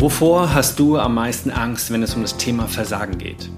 Wovor 0.00 0.54
hast 0.54 0.78
du 0.78 0.96
am 0.96 1.14
meisten 1.14 1.50
Angst, 1.50 1.92
wenn 1.92 2.04
es 2.04 2.14
um 2.14 2.22
das 2.22 2.36
Thema 2.36 2.68
Versagen 2.68 3.18
geht? 3.18 3.50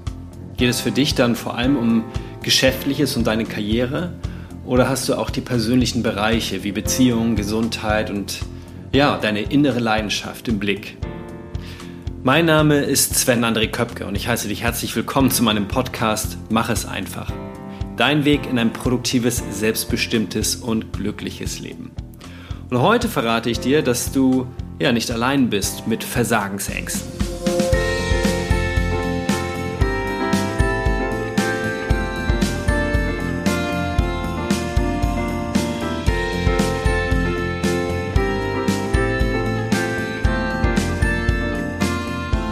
Geht 0.57 0.71
es 0.71 0.81
für 0.81 0.91
dich 0.91 1.15
dann 1.15 1.37
vor 1.37 1.59
allem 1.59 1.77
um 1.77 2.05
Geschäftliches 2.43 3.15
und 3.19 3.27
deine 3.27 3.45
Karriere? 3.45 4.15
Oder 4.65 4.89
hast 4.89 5.07
du 5.11 5.17
auch 5.17 5.29
die 5.29 5.43
persönlichen 5.43 6.03
Bereiche 6.03 6.65
wie 6.65 6.73
Beziehung, 6.73 7.37
Gesundheit 7.37 8.09
und 8.09 8.39
ja, 8.91 9.19
deine 9.19 9.43
innere 9.43 9.81
Leidenschaft 9.81 10.49
im 10.49 10.59
Blick? 10.59 10.97
Mein 12.23 12.47
Name 12.47 12.85
ist 12.85 13.17
Sven 13.17 13.45
André 13.45 13.71
Köpke 13.71 14.07
und 14.07 14.15
ich 14.15 14.27
heiße 14.27 14.49
dich 14.49 14.63
herzlich 14.63 14.97
willkommen 14.97 15.31
zu 15.31 15.43
meinem 15.43 15.69
Podcast 15.69 16.39
Mach 16.49 16.71
es 16.71 16.87
einfach. 16.87 17.31
Dein 17.99 18.25
Weg 18.25 18.49
in 18.49 18.59
ein 18.59 18.73
produktives, 18.73 19.43
selbstbestimmtes 19.51 20.57
und 20.57 20.95
glückliches 20.95 21.61
Leben. 21.61 21.91
Und 22.71 22.81
heute 22.81 23.09
verrate 23.09 23.51
ich 23.51 23.61
dir, 23.61 23.83
dass 23.83 24.11
du 24.11 24.47
ja 24.81 24.93
nicht 24.93 25.11
allein 25.11 25.51
bist 25.51 25.87
mit 25.87 26.03
Versagensängsten. 26.03 27.21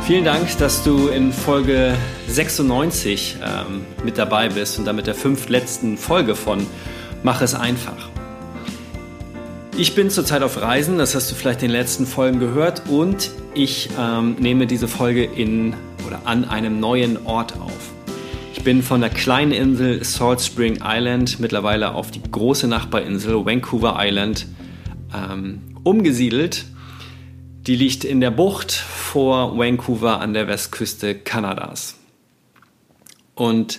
Vielen 0.07 0.25
Dank, 0.25 0.57
dass 0.57 0.85
du 0.85 1.09
in 1.09 1.33
Folge 1.33 1.95
96 2.29 3.37
ähm, 3.43 3.85
mit 4.05 4.17
dabei 4.17 4.49
bist 4.49 4.79
und 4.79 4.87
damit 4.87 5.07
der 5.07 5.15
fünftletzten 5.15 5.99
Folge 5.99 6.35
von 6.35 6.67
Mach 7.23 7.43
es 7.43 7.55
einfach. 7.55 8.09
Ich 9.81 9.95
bin 9.95 10.11
zurzeit 10.11 10.43
auf 10.43 10.61
Reisen, 10.61 10.99
das 10.99 11.15
hast 11.15 11.31
du 11.31 11.37
vielleicht 11.37 11.63
in 11.63 11.69
den 11.69 11.77
letzten 11.77 12.05
Folgen 12.05 12.41
gehört, 12.41 12.89
und 12.89 13.31
ich 13.55 13.89
ähm, 13.97 14.35
nehme 14.41 14.67
diese 14.67 14.89
Folge 14.89 15.23
in 15.23 15.73
oder 16.05 16.23
an 16.25 16.45
einem 16.45 16.81
neuen 16.81 17.25
Ort 17.27 17.61
auf. 17.61 17.93
Ich 18.55 18.65
bin 18.65 18.83
von 18.83 19.01
der 19.01 19.11
kleinen 19.11 19.53
Insel 19.53 20.03
Salt 20.03 20.41
Spring 20.41 20.81
Island 20.83 21.39
mittlerweile 21.39 21.95
auf 21.95 22.11
die 22.11 22.21
große 22.21 22.67
Nachbarinsel 22.67 23.47
Vancouver 23.47 23.95
Island 24.01 24.49
ähm, 25.15 25.77
umgesiedelt. 25.85 26.65
Die 27.69 27.77
liegt 27.77 28.03
in 28.03 28.21
der 28.21 28.33
Bucht 28.33 28.73
vor 28.73 29.57
Vancouver 29.57 30.21
an 30.21 30.35
der 30.35 30.49
Westküste 30.49 31.15
Kanadas. 31.15 31.95
Und 33.37 33.79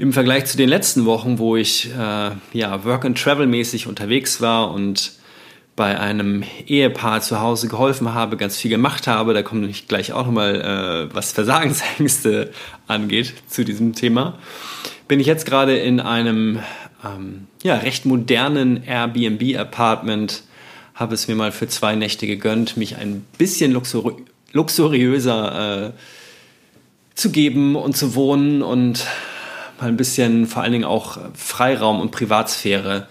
im 0.00 0.14
Vergleich 0.14 0.46
zu 0.46 0.56
den 0.56 0.70
letzten 0.70 1.04
Wochen, 1.04 1.38
wo 1.38 1.56
ich 1.56 1.90
äh, 1.90 2.30
ja, 2.54 2.84
Work-and-Travel-mäßig 2.84 3.86
unterwegs 3.86 4.40
war 4.40 4.72
und 4.72 5.12
bei 5.76 6.00
einem 6.00 6.42
Ehepaar 6.66 7.20
zu 7.20 7.40
Hause 7.40 7.68
geholfen 7.68 8.14
habe, 8.14 8.38
ganz 8.38 8.56
viel 8.56 8.70
gemacht 8.70 9.06
habe, 9.06 9.34
da 9.34 9.42
komme 9.42 9.66
ich 9.66 9.88
gleich 9.88 10.14
auch 10.14 10.24
nochmal, 10.24 11.08
äh, 11.10 11.14
was 11.14 11.32
Versagensängste 11.32 12.50
angeht, 12.86 13.34
zu 13.46 13.62
diesem 13.62 13.94
Thema, 13.94 14.38
bin 15.06 15.20
ich 15.20 15.26
jetzt 15.26 15.44
gerade 15.44 15.76
in 15.76 16.00
einem 16.00 16.60
ähm, 17.04 17.46
ja, 17.62 17.76
recht 17.76 18.06
modernen 18.06 18.82
Airbnb-Apartment, 18.82 20.44
habe 20.94 21.12
es 21.12 21.28
mir 21.28 21.34
mal 21.34 21.52
für 21.52 21.68
zwei 21.68 21.94
Nächte 21.94 22.26
gegönnt, 22.26 22.78
mich 22.78 22.96
ein 22.96 23.26
bisschen 23.36 23.72
luxuri 23.72 24.14
luxuriöser 24.52 25.88
äh, 25.88 25.92
zu 27.14 27.30
geben 27.30 27.76
und 27.76 27.98
zu 27.98 28.14
wohnen 28.14 28.62
und 28.62 29.06
mal 29.80 29.88
ein 29.88 29.96
bisschen 29.96 30.46
vor 30.46 30.62
allen 30.62 30.72
Dingen 30.72 30.84
auch 30.84 31.18
Freiraum 31.34 32.00
und 32.00 32.10
Privatsphäre 32.10 33.08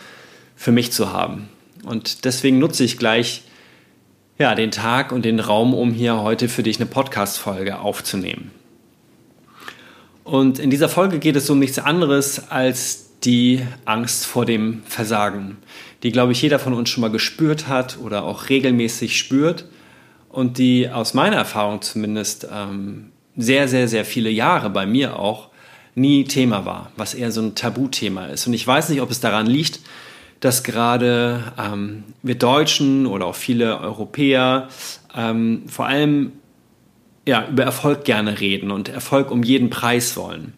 für 0.56 0.72
mich 0.72 0.92
zu 0.92 1.12
haben. 1.12 1.50
Und 1.84 2.26
deswegen 2.26 2.60
nutze 2.60 2.84
ich 2.84 2.98
gleich 2.98 3.44
ja, 4.38 4.56
den 4.56 4.72
Tag 4.72 5.12
und 5.12 5.26
den 5.26 5.40
Raum, 5.40 5.74
um 5.74 5.92
hier 5.92 6.22
heute 6.22 6.48
für 6.48 6.64
dich 6.64 6.78
eine 6.78 6.86
Podcast-Folge 6.86 7.80
aufzunehmen. 7.80 8.52
Und 10.24 10.60
in 10.60 10.70
dieser 10.70 10.90
Folge 10.90 11.20
geht 11.20 11.36
es 11.36 11.50
um 11.50 11.60
nichts 11.60 11.80
anderes 11.80 12.50
als 12.50 13.10
die 13.24 13.66
Angst 13.86 14.26
vor 14.26 14.46
dem 14.46 14.84
Versagen, 14.86 15.58
die, 16.04 16.12
glaube 16.12 16.32
ich, 16.32 16.42
jeder 16.42 16.60
von 16.60 16.74
uns 16.74 16.90
schon 16.90 17.02
mal 17.02 17.10
gespürt 17.10 17.68
hat 17.68 17.98
oder 17.98 18.24
auch 18.24 18.48
regelmäßig 18.48 19.18
spürt 19.18 19.66
und 20.30 20.58
die 20.58 20.90
aus 20.90 21.14
meiner 21.14 21.36
Erfahrung 21.36 21.82
zumindest 21.82 22.48
ähm, 22.54 23.12
sehr, 23.36 23.68
sehr, 23.68 23.88
sehr 23.88 24.06
viele 24.06 24.30
Jahre 24.30 24.70
bei 24.70 24.86
mir 24.86 25.20
auch 25.20 25.49
nie 26.00 26.24
Thema 26.24 26.66
war, 26.66 26.92
was 26.96 27.14
eher 27.14 27.32
so 27.32 27.42
ein 27.42 27.56
Tabuthema 27.56 28.28
ist. 28.28 28.48
Und 28.48 28.54
ich 28.54 28.66
weiß 28.66 28.90
nicht, 28.90 29.02
ob 29.02 29.12
es 29.12 29.20
daran 29.20 29.48
liegt, 29.48 29.80
dass 30.40 30.64
gerade 30.64 31.44
ähm, 31.58 32.04
wir 32.24 32.36
Deutschen 32.36 33.06
oder 33.06 33.26
auch 33.26 33.36
viele 33.36 33.80
Europäer 33.80 34.70
ähm, 35.16 35.64
vor 35.68 35.88
allem 35.88 36.32
ja, 37.28 37.48
über 37.48 37.64
Erfolg 37.64 38.06
gerne 38.06 38.40
reden 38.40 38.72
und 38.72 38.90
Erfolg 38.90 39.32
um 39.32 39.44
jeden 39.44 39.70
Preis 39.70 40.16
wollen. 40.16 40.54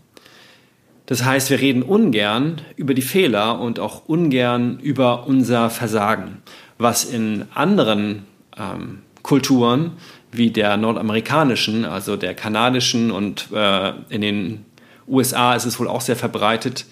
Das 1.08 1.26
heißt, 1.26 1.50
wir 1.50 1.60
reden 1.60 1.84
ungern 1.84 2.62
über 2.78 2.94
die 2.94 3.02
Fehler 3.02 3.60
und 3.60 3.80
auch 3.80 4.04
ungern 4.08 4.80
über 4.80 5.28
unser 5.28 5.70
Versagen, 5.70 6.38
was 6.78 7.04
in 7.04 7.46
anderen 7.54 8.24
ähm, 8.58 9.00
Kulturen 9.22 9.94
wie 10.32 10.52
der 10.52 10.78
nordamerikanischen, 10.78 11.84
also 11.84 12.16
der 12.16 12.34
kanadischen 12.34 13.12
und 13.12 13.48
äh, 13.52 13.92
in 14.10 14.22
den 14.22 14.66
USA 15.12 15.54
ist 15.56 15.66
es 15.66 15.80
wohl 15.80 15.88
auch 15.88 16.02
sehr 16.02 16.16
verbreitet, 16.16 16.86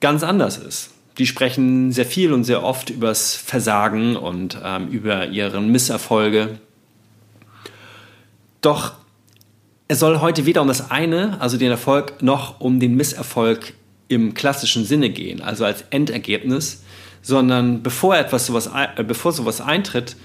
ganz 0.00 0.22
anders 0.22 0.58
ist. 0.58 0.90
Die 1.18 1.26
sprechen 1.26 1.92
sehr 1.92 2.04
viel 2.04 2.32
und 2.32 2.44
sehr 2.44 2.62
oft 2.62 2.90
übers 2.90 3.34
Versagen 3.34 4.16
und 4.16 4.58
ähm, 4.62 4.88
über 4.88 5.28
ihren 5.28 5.72
Misserfolge. 5.72 6.58
Doch 8.60 8.94
es 9.88 10.00
soll 10.00 10.20
heute 10.20 10.46
weder 10.46 10.62
um 10.62 10.68
das 10.68 10.90
eine, 10.90 11.40
also 11.40 11.56
den 11.56 11.70
Erfolg, 11.70 12.22
noch 12.22 12.60
um 12.60 12.80
den 12.80 12.96
Misserfolg 12.96 13.74
im 14.08 14.34
klassischen 14.34 14.84
Sinne 14.84 15.10
gehen, 15.10 15.40
also 15.40 15.64
als 15.64 15.84
Endergebnis, 15.90 16.82
sondern 17.22 17.82
bevor 17.82 18.16
etwas 18.16 18.46
sowas, 18.46 18.70
äh, 18.74 19.02
bevor 19.04 19.32
sowas 19.32 19.60
eintritt, 19.60 20.16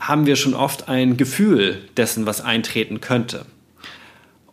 haben 0.00 0.26
wir 0.26 0.36
schon 0.36 0.54
oft 0.54 0.88
ein 0.88 1.16
Gefühl 1.16 1.78
dessen, 1.96 2.26
was 2.26 2.40
eintreten 2.40 3.00
könnte. 3.00 3.46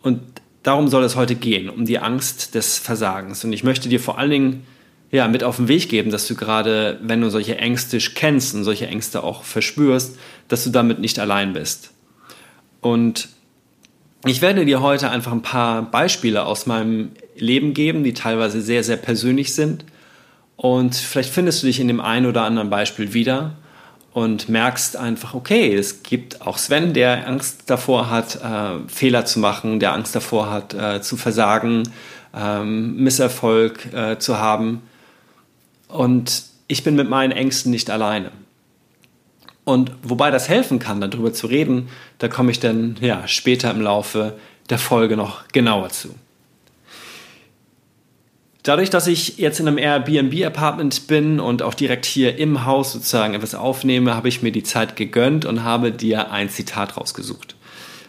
Und 0.02 0.20
darum 0.62 0.88
soll 0.88 1.04
es 1.04 1.16
heute 1.16 1.34
gehen, 1.34 1.68
um 1.68 1.84
die 1.84 1.98
Angst 1.98 2.54
des 2.54 2.78
Versagens. 2.78 3.44
Und 3.44 3.52
ich 3.52 3.64
möchte 3.64 3.88
dir 3.88 4.00
vor 4.00 4.18
allen 4.18 4.30
Dingen 4.30 4.66
ja, 5.10 5.26
mit 5.26 5.42
auf 5.42 5.56
den 5.56 5.68
Weg 5.68 5.88
geben, 5.88 6.10
dass 6.10 6.28
du 6.28 6.34
gerade, 6.34 6.98
wenn 7.02 7.20
du 7.20 7.30
solche 7.30 7.58
Ängste 7.58 7.98
kennst 7.98 8.54
und 8.54 8.64
solche 8.64 8.86
Ängste 8.86 9.24
auch 9.24 9.42
verspürst, 9.42 10.18
dass 10.48 10.64
du 10.64 10.70
damit 10.70 11.00
nicht 11.00 11.18
allein 11.18 11.52
bist. 11.52 11.92
Und 12.80 13.28
ich 14.26 14.42
werde 14.42 14.64
dir 14.64 14.82
heute 14.82 15.10
einfach 15.10 15.32
ein 15.32 15.42
paar 15.42 15.82
Beispiele 15.82 16.44
aus 16.44 16.66
meinem 16.66 17.10
Leben 17.36 17.74
geben, 17.74 18.04
die 18.04 18.12
teilweise 18.12 18.60
sehr, 18.60 18.84
sehr 18.84 18.98
persönlich 18.98 19.54
sind. 19.54 19.84
Und 20.56 20.94
vielleicht 20.94 21.30
findest 21.30 21.62
du 21.62 21.66
dich 21.66 21.80
in 21.80 21.88
dem 21.88 22.00
einen 22.00 22.26
oder 22.26 22.42
anderen 22.42 22.70
Beispiel 22.70 23.14
wieder 23.14 23.56
und 24.12 24.48
merkst 24.48 24.96
einfach, 24.96 25.34
okay, 25.34 25.74
es 25.74 26.02
gibt 26.02 26.42
auch 26.42 26.58
Sven, 26.58 26.94
der 26.94 27.26
Angst 27.28 27.70
davor 27.70 28.10
hat, 28.10 28.36
äh, 28.36 28.88
Fehler 28.88 29.24
zu 29.24 29.38
machen, 29.38 29.78
der 29.78 29.92
Angst 29.92 30.14
davor 30.14 30.50
hat, 30.50 30.74
äh, 30.74 31.00
zu 31.00 31.16
versagen, 31.16 31.84
ähm, 32.34 32.96
Misserfolg 32.96 33.92
äh, 33.92 34.18
zu 34.18 34.38
haben. 34.38 34.82
Und 35.88 36.44
ich 36.66 36.84
bin 36.84 36.96
mit 36.96 37.08
meinen 37.08 37.32
Ängsten 37.32 37.70
nicht 37.70 37.90
alleine. 37.90 38.30
Und 39.64 39.92
wobei 40.02 40.30
das 40.30 40.48
helfen 40.48 40.78
kann, 40.78 41.00
darüber 41.00 41.32
zu 41.32 41.46
reden, 41.46 41.88
da 42.18 42.28
komme 42.28 42.50
ich 42.50 42.58
dann 42.58 42.96
ja, 43.00 43.28
später 43.28 43.70
im 43.70 43.80
Laufe 43.80 44.36
der 44.68 44.78
Folge 44.78 45.16
noch 45.16 45.46
genauer 45.48 45.90
zu. 45.90 46.14
Dadurch, 48.62 48.90
dass 48.90 49.06
ich 49.06 49.38
jetzt 49.38 49.58
in 49.58 49.68
einem 49.68 49.78
Airbnb-Apartment 49.78 51.06
bin 51.06 51.40
und 51.40 51.62
auch 51.62 51.72
direkt 51.72 52.04
hier 52.04 52.36
im 52.36 52.66
Haus 52.66 52.92
sozusagen 52.92 53.32
etwas 53.32 53.54
aufnehme, 53.54 54.14
habe 54.14 54.28
ich 54.28 54.42
mir 54.42 54.52
die 54.52 54.62
Zeit 54.62 54.96
gegönnt 54.96 55.46
und 55.46 55.64
habe 55.64 55.92
dir 55.92 56.30
ein 56.30 56.50
Zitat 56.50 56.98
rausgesucht. 56.98 57.56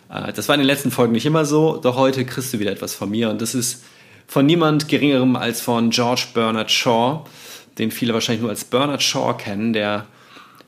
Äh, 0.09 0.33
das 0.33 0.49
war 0.49 0.55
in 0.55 0.61
den 0.61 0.67
letzten 0.67 0.91
Folgen 0.91 1.13
nicht 1.13 1.25
immer 1.25 1.45
so, 1.45 1.77
doch 1.77 1.95
heute 1.95 2.25
kriegst 2.25 2.53
du 2.53 2.59
wieder 2.59 2.71
etwas 2.71 2.93
von 2.93 3.09
mir 3.09 3.29
und 3.29 3.41
das 3.41 3.55
ist 3.55 3.83
von 4.27 4.45
niemand 4.45 4.87
Geringerem 4.89 5.35
als 5.35 5.61
von 5.61 5.89
George 5.89 6.27
Bernard 6.33 6.69
Shaw, 6.69 7.25
den 7.77 7.91
viele 7.91 8.13
wahrscheinlich 8.13 8.41
nur 8.41 8.49
als 8.49 8.65
Bernard 8.65 9.01
Shaw 9.01 9.33
kennen. 9.37 9.73
Der 9.73 10.05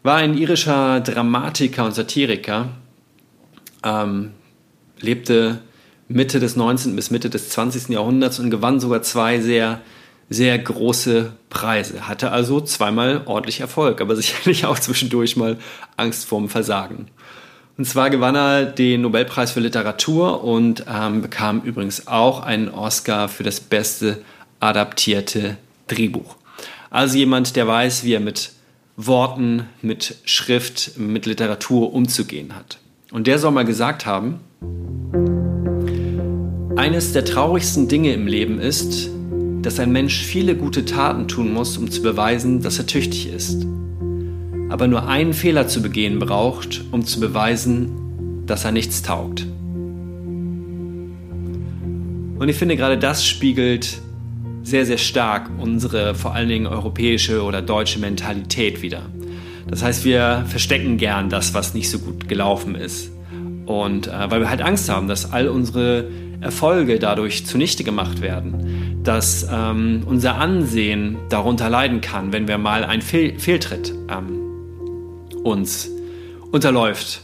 war 0.02 0.18
ein 0.18 0.38
irischer 0.38 1.02
Dramatiker 1.02 1.86
und 1.86 1.94
Satiriker, 1.94 2.70
ähm, 3.84 4.32
lebte 5.00 5.60
Mitte 6.14 6.40
des 6.40 6.56
19. 6.56 6.96
bis 6.96 7.10
Mitte 7.10 7.32
des 7.32 7.50
20. 7.50 7.90
Jahrhunderts 7.90 8.40
und 8.40 8.52
gewann 8.52 8.80
sogar 8.80 9.02
zwei 9.02 9.40
sehr, 9.40 9.82
sehr 10.30 10.60
große 10.60 11.34
Preise. 11.50 12.08
Hatte 12.08 12.32
also 12.32 12.62
zweimal 12.62 13.24
ordentlich 13.26 13.62
Erfolg, 13.62 14.00
aber 14.00 14.16
sicherlich 14.16 14.66
auch 14.66 14.78
zwischendurch 14.78 15.36
mal 15.36 15.58
Angst 15.98 16.26
vorm 16.26 16.50
Versagen. 16.50 17.08
Und 17.80 17.86
zwar 17.86 18.12
gewann 18.12 18.36
er 18.36 18.66
den 18.66 19.02
Nobelpreis 19.02 19.52
für 19.52 19.60
Literatur 19.60 20.44
und 20.44 20.86
ähm, 20.88 21.24
bekam 21.24 21.62
übrigens 21.62 22.06
auch 22.08 22.44
einen 22.44 22.70
Oscar 22.70 23.28
für 23.28 23.42
das 23.42 23.60
beste 23.60 24.22
adaptierte 24.60 25.58
Drehbuch. 25.88 26.36
Also 26.92 27.18
jemand, 27.18 27.56
der 27.56 27.68
weiß, 27.68 28.04
wie 28.04 28.14
er 28.14 28.20
mit 28.20 28.52
Worten, 28.98 29.68
mit 29.82 30.18
Schrift, 30.26 31.00
mit 31.00 31.26
Literatur 31.26 31.92
umzugehen 31.92 32.56
hat. 32.56 32.78
Und 33.10 33.26
der 33.26 33.40
soll 33.40 33.52
mal 33.52 33.66
gesagt 33.66 34.06
haben, 34.06 34.42
eines 36.84 37.14
der 37.14 37.24
traurigsten 37.24 37.88
Dinge 37.88 38.12
im 38.12 38.28
Leben 38.28 38.60
ist, 38.60 39.10
dass 39.62 39.80
ein 39.80 39.94
Mensch 39.94 40.22
viele 40.22 40.54
gute 40.54 40.84
Taten 40.84 41.30
tun 41.30 41.54
muss, 41.54 41.78
um 41.78 41.90
zu 41.90 42.02
beweisen, 42.02 42.62
dass 42.62 42.78
er 42.78 42.86
tüchtig 42.86 43.32
ist. 43.32 43.66
Aber 44.68 44.90
nur 44.90 45.08
einen 45.08 45.32
Fehler 45.32 45.70
zu 45.70 45.82
begehen 45.82 46.20
braucht, 46.20 46.84
um 46.92 47.06
zu 47.06 47.22
beweisen, 47.22 48.44
dass 48.48 48.66
er 48.66 48.74
nichts 48.74 49.02
taugt. 49.02 49.48
Und 52.38 52.50
ich 52.50 52.58
finde, 52.58 52.76
gerade 52.76 52.98
das 52.98 53.26
spiegelt 53.26 54.02
sehr, 54.64 54.86
sehr 54.86 54.98
stark 54.98 55.52
unsere 55.60 56.16
vor 56.16 56.34
allen 56.34 56.50
Dingen 56.50 56.68
europäische 56.68 57.44
oder 57.44 57.62
deutsche 57.62 58.00
Mentalität 58.00 58.82
wieder. 58.82 59.04
Das 59.70 59.84
heißt, 59.84 60.04
wir 60.04 60.44
verstecken 60.50 60.98
gern 60.98 61.30
das, 61.30 61.54
was 61.54 61.74
nicht 61.74 61.90
so 61.90 62.00
gut 62.00 62.28
gelaufen 62.28 62.76
ist. 62.76 63.10
Und 63.66 64.08
äh, 64.08 64.30
weil 64.30 64.42
wir 64.42 64.50
halt 64.50 64.62
Angst 64.62 64.90
haben, 64.90 65.08
dass 65.08 65.32
all 65.32 65.48
unsere 65.48 66.10
Erfolge 66.44 67.00
dadurch 67.00 67.46
zunichte 67.46 67.84
gemacht 67.84 68.22
werden, 68.22 69.02
dass 69.04 69.48
ähm, 69.52 70.04
unser 70.06 70.36
Ansehen 70.36 71.18
darunter 71.30 71.70
leiden 71.70 72.02
kann, 72.02 72.34
wenn 72.34 72.48
wir 72.48 72.58
mal 72.58 72.84
einen 72.84 73.02
Fehl 73.02 73.40
Fehltritt 73.40 73.94
ähm, 74.10 74.40
uns 75.44 75.90
unterläuft. 76.52 77.22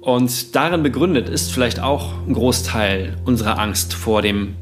Und 0.00 0.54
darin 0.54 0.82
begründet 0.82 1.28
ist 1.28 1.52
vielleicht 1.52 1.80
auch 1.80 2.12
ein 2.26 2.32
Großteil 2.32 3.16
unserer 3.24 3.58
Angst 3.58 3.94
vor 3.94 4.22
dem 4.22 4.54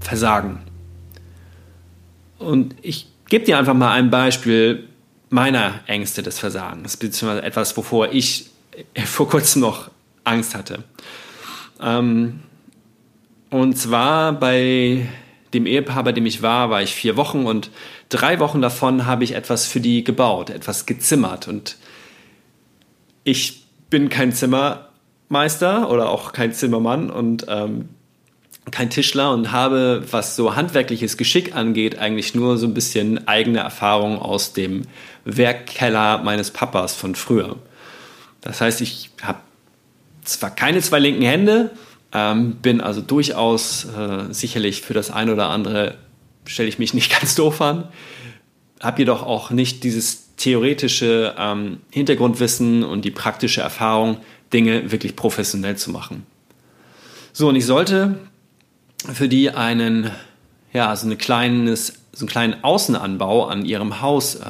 Versagen. 0.00 0.60
Und 2.38 2.74
ich 2.82 3.08
gebe 3.28 3.44
dir 3.44 3.58
einfach 3.58 3.74
mal 3.74 3.92
ein 3.92 4.10
Beispiel 4.10 4.88
meiner 5.30 5.80
Ängste 5.86 6.22
des 6.22 6.38
Versagens, 6.38 6.96
beziehungsweise 6.96 7.42
etwas, 7.42 7.76
wovor 7.76 8.12
ich 8.12 8.50
vor 9.04 9.28
kurzem 9.28 9.62
noch 9.62 9.90
Angst 10.24 10.54
hatte. 10.54 10.84
Ähm, 11.80 12.40
und 13.54 13.76
zwar 13.78 14.32
bei 14.32 15.06
dem 15.52 15.66
Ehepaar, 15.66 16.02
bei 16.02 16.10
dem 16.10 16.26
ich 16.26 16.42
war, 16.42 16.70
war 16.70 16.82
ich 16.82 16.92
vier 16.92 17.16
Wochen 17.16 17.46
und 17.46 17.70
drei 18.08 18.40
Wochen 18.40 18.60
davon 18.60 19.06
habe 19.06 19.22
ich 19.22 19.36
etwas 19.36 19.64
für 19.64 19.78
die 19.78 20.02
gebaut, 20.02 20.50
etwas 20.50 20.86
gezimmert. 20.86 21.46
Und 21.46 21.76
ich 23.22 23.64
bin 23.90 24.08
kein 24.08 24.32
Zimmermeister 24.32 25.88
oder 25.88 26.10
auch 26.10 26.32
kein 26.32 26.52
Zimmermann 26.52 27.12
und 27.12 27.46
ähm, 27.48 27.90
kein 28.72 28.90
Tischler 28.90 29.30
und 29.30 29.52
habe, 29.52 30.02
was 30.10 30.34
so 30.34 30.56
handwerkliches 30.56 31.16
Geschick 31.16 31.54
angeht, 31.54 31.96
eigentlich 31.96 32.34
nur 32.34 32.58
so 32.58 32.66
ein 32.66 32.74
bisschen 32.74 33.28
eigene 33.28 33.60
Erfahrung 33.60 34.18
aus 34.18 34.52
dem 34.52 34.82
Werkkeller 35.24 36.18
meines 36.24 36.50
Papas 36.50 36.96
von 36.96 37.14
früher. 37.14 37.54
Das 38.40 38.60
heißt, 38.60 38.80
ich 38.80 39.10
habe 39.22 39.38
zwar 40.24 40.50
keine 40.50 40.80
zwei 40.80 40.98
linken 40.98 41.22
Hände, 41.22 41.70
ähm, 42.14 42.56
bin 42.62 42.80
also 42.80 43.00
durchaus 43.00 43.84
äh, 43.84 44.32
sicherlich 44.32 44.82
für 44.82 44.94
das 44.94 45.10
eine 45.10 45.32
oder 45.32 45.50
andere, 45.50 45.96
stelle 46.46 46.68
ich 46.68 46.78
mich 46.78 46.94
nicht 46.94 47.10
ganz 47.20 47.34
doof 47.34 47.60
an, 47.60 47.88
habe 48.80 49.00
jedoch 49.00 49.22
auch 49.22 49.50
nicht 49.50 49.82
dieses 49.82 50.34
theoretische 50.36 51.34
ähm, 51.38 51.78
Hintergrundwissen 51.90 52.84
und 52.84 53.04
die 53.04 53.10
praktische 53.10 53.60
Erfahrung, 53.60 54.18
Dinge 54.52 54.92
wirklich 54.92 55.16
professionell 55.16 55.76
zu 55.76 55.90
machen. 55.90 56.24
So, 57.32 57.48
und 57.48 57.56
ich 57.56 57.66
sollte 57.66 58.16
für 59.12 59.28
die 59.28 59.50
einen, 59.50 60.10
ja, 60.72 60.94
so, 60.94 61.06
eine 61.06 61.16
kleines, 61.16 61.94
so 62.12 62.20
einen 62.20 62.28
kleinen 62.28 62.64
Außenanbau 62.64 63.46
an 63.46 63.64
ihrem 63.64 64.00
Haus 64.00 64.36
äh, 64.36 64.40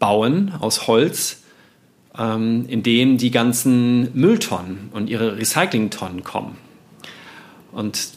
bauen 0.00 0.52
aus 0.58 0.88
Holz, 0.88 1.42
ähm, 2.18 2.66
in 2.68 2.82
dem 2.82 3.18
die 3.18 3.30
ganzen 3.30 4.10
Mülltonnen 4.18 4.90
und 4.92 5.08
ihre 5.08 5.38
Recyclingtonnen 5.38 6.24
kommen. 6.24 6.56
Und 7.74 8.08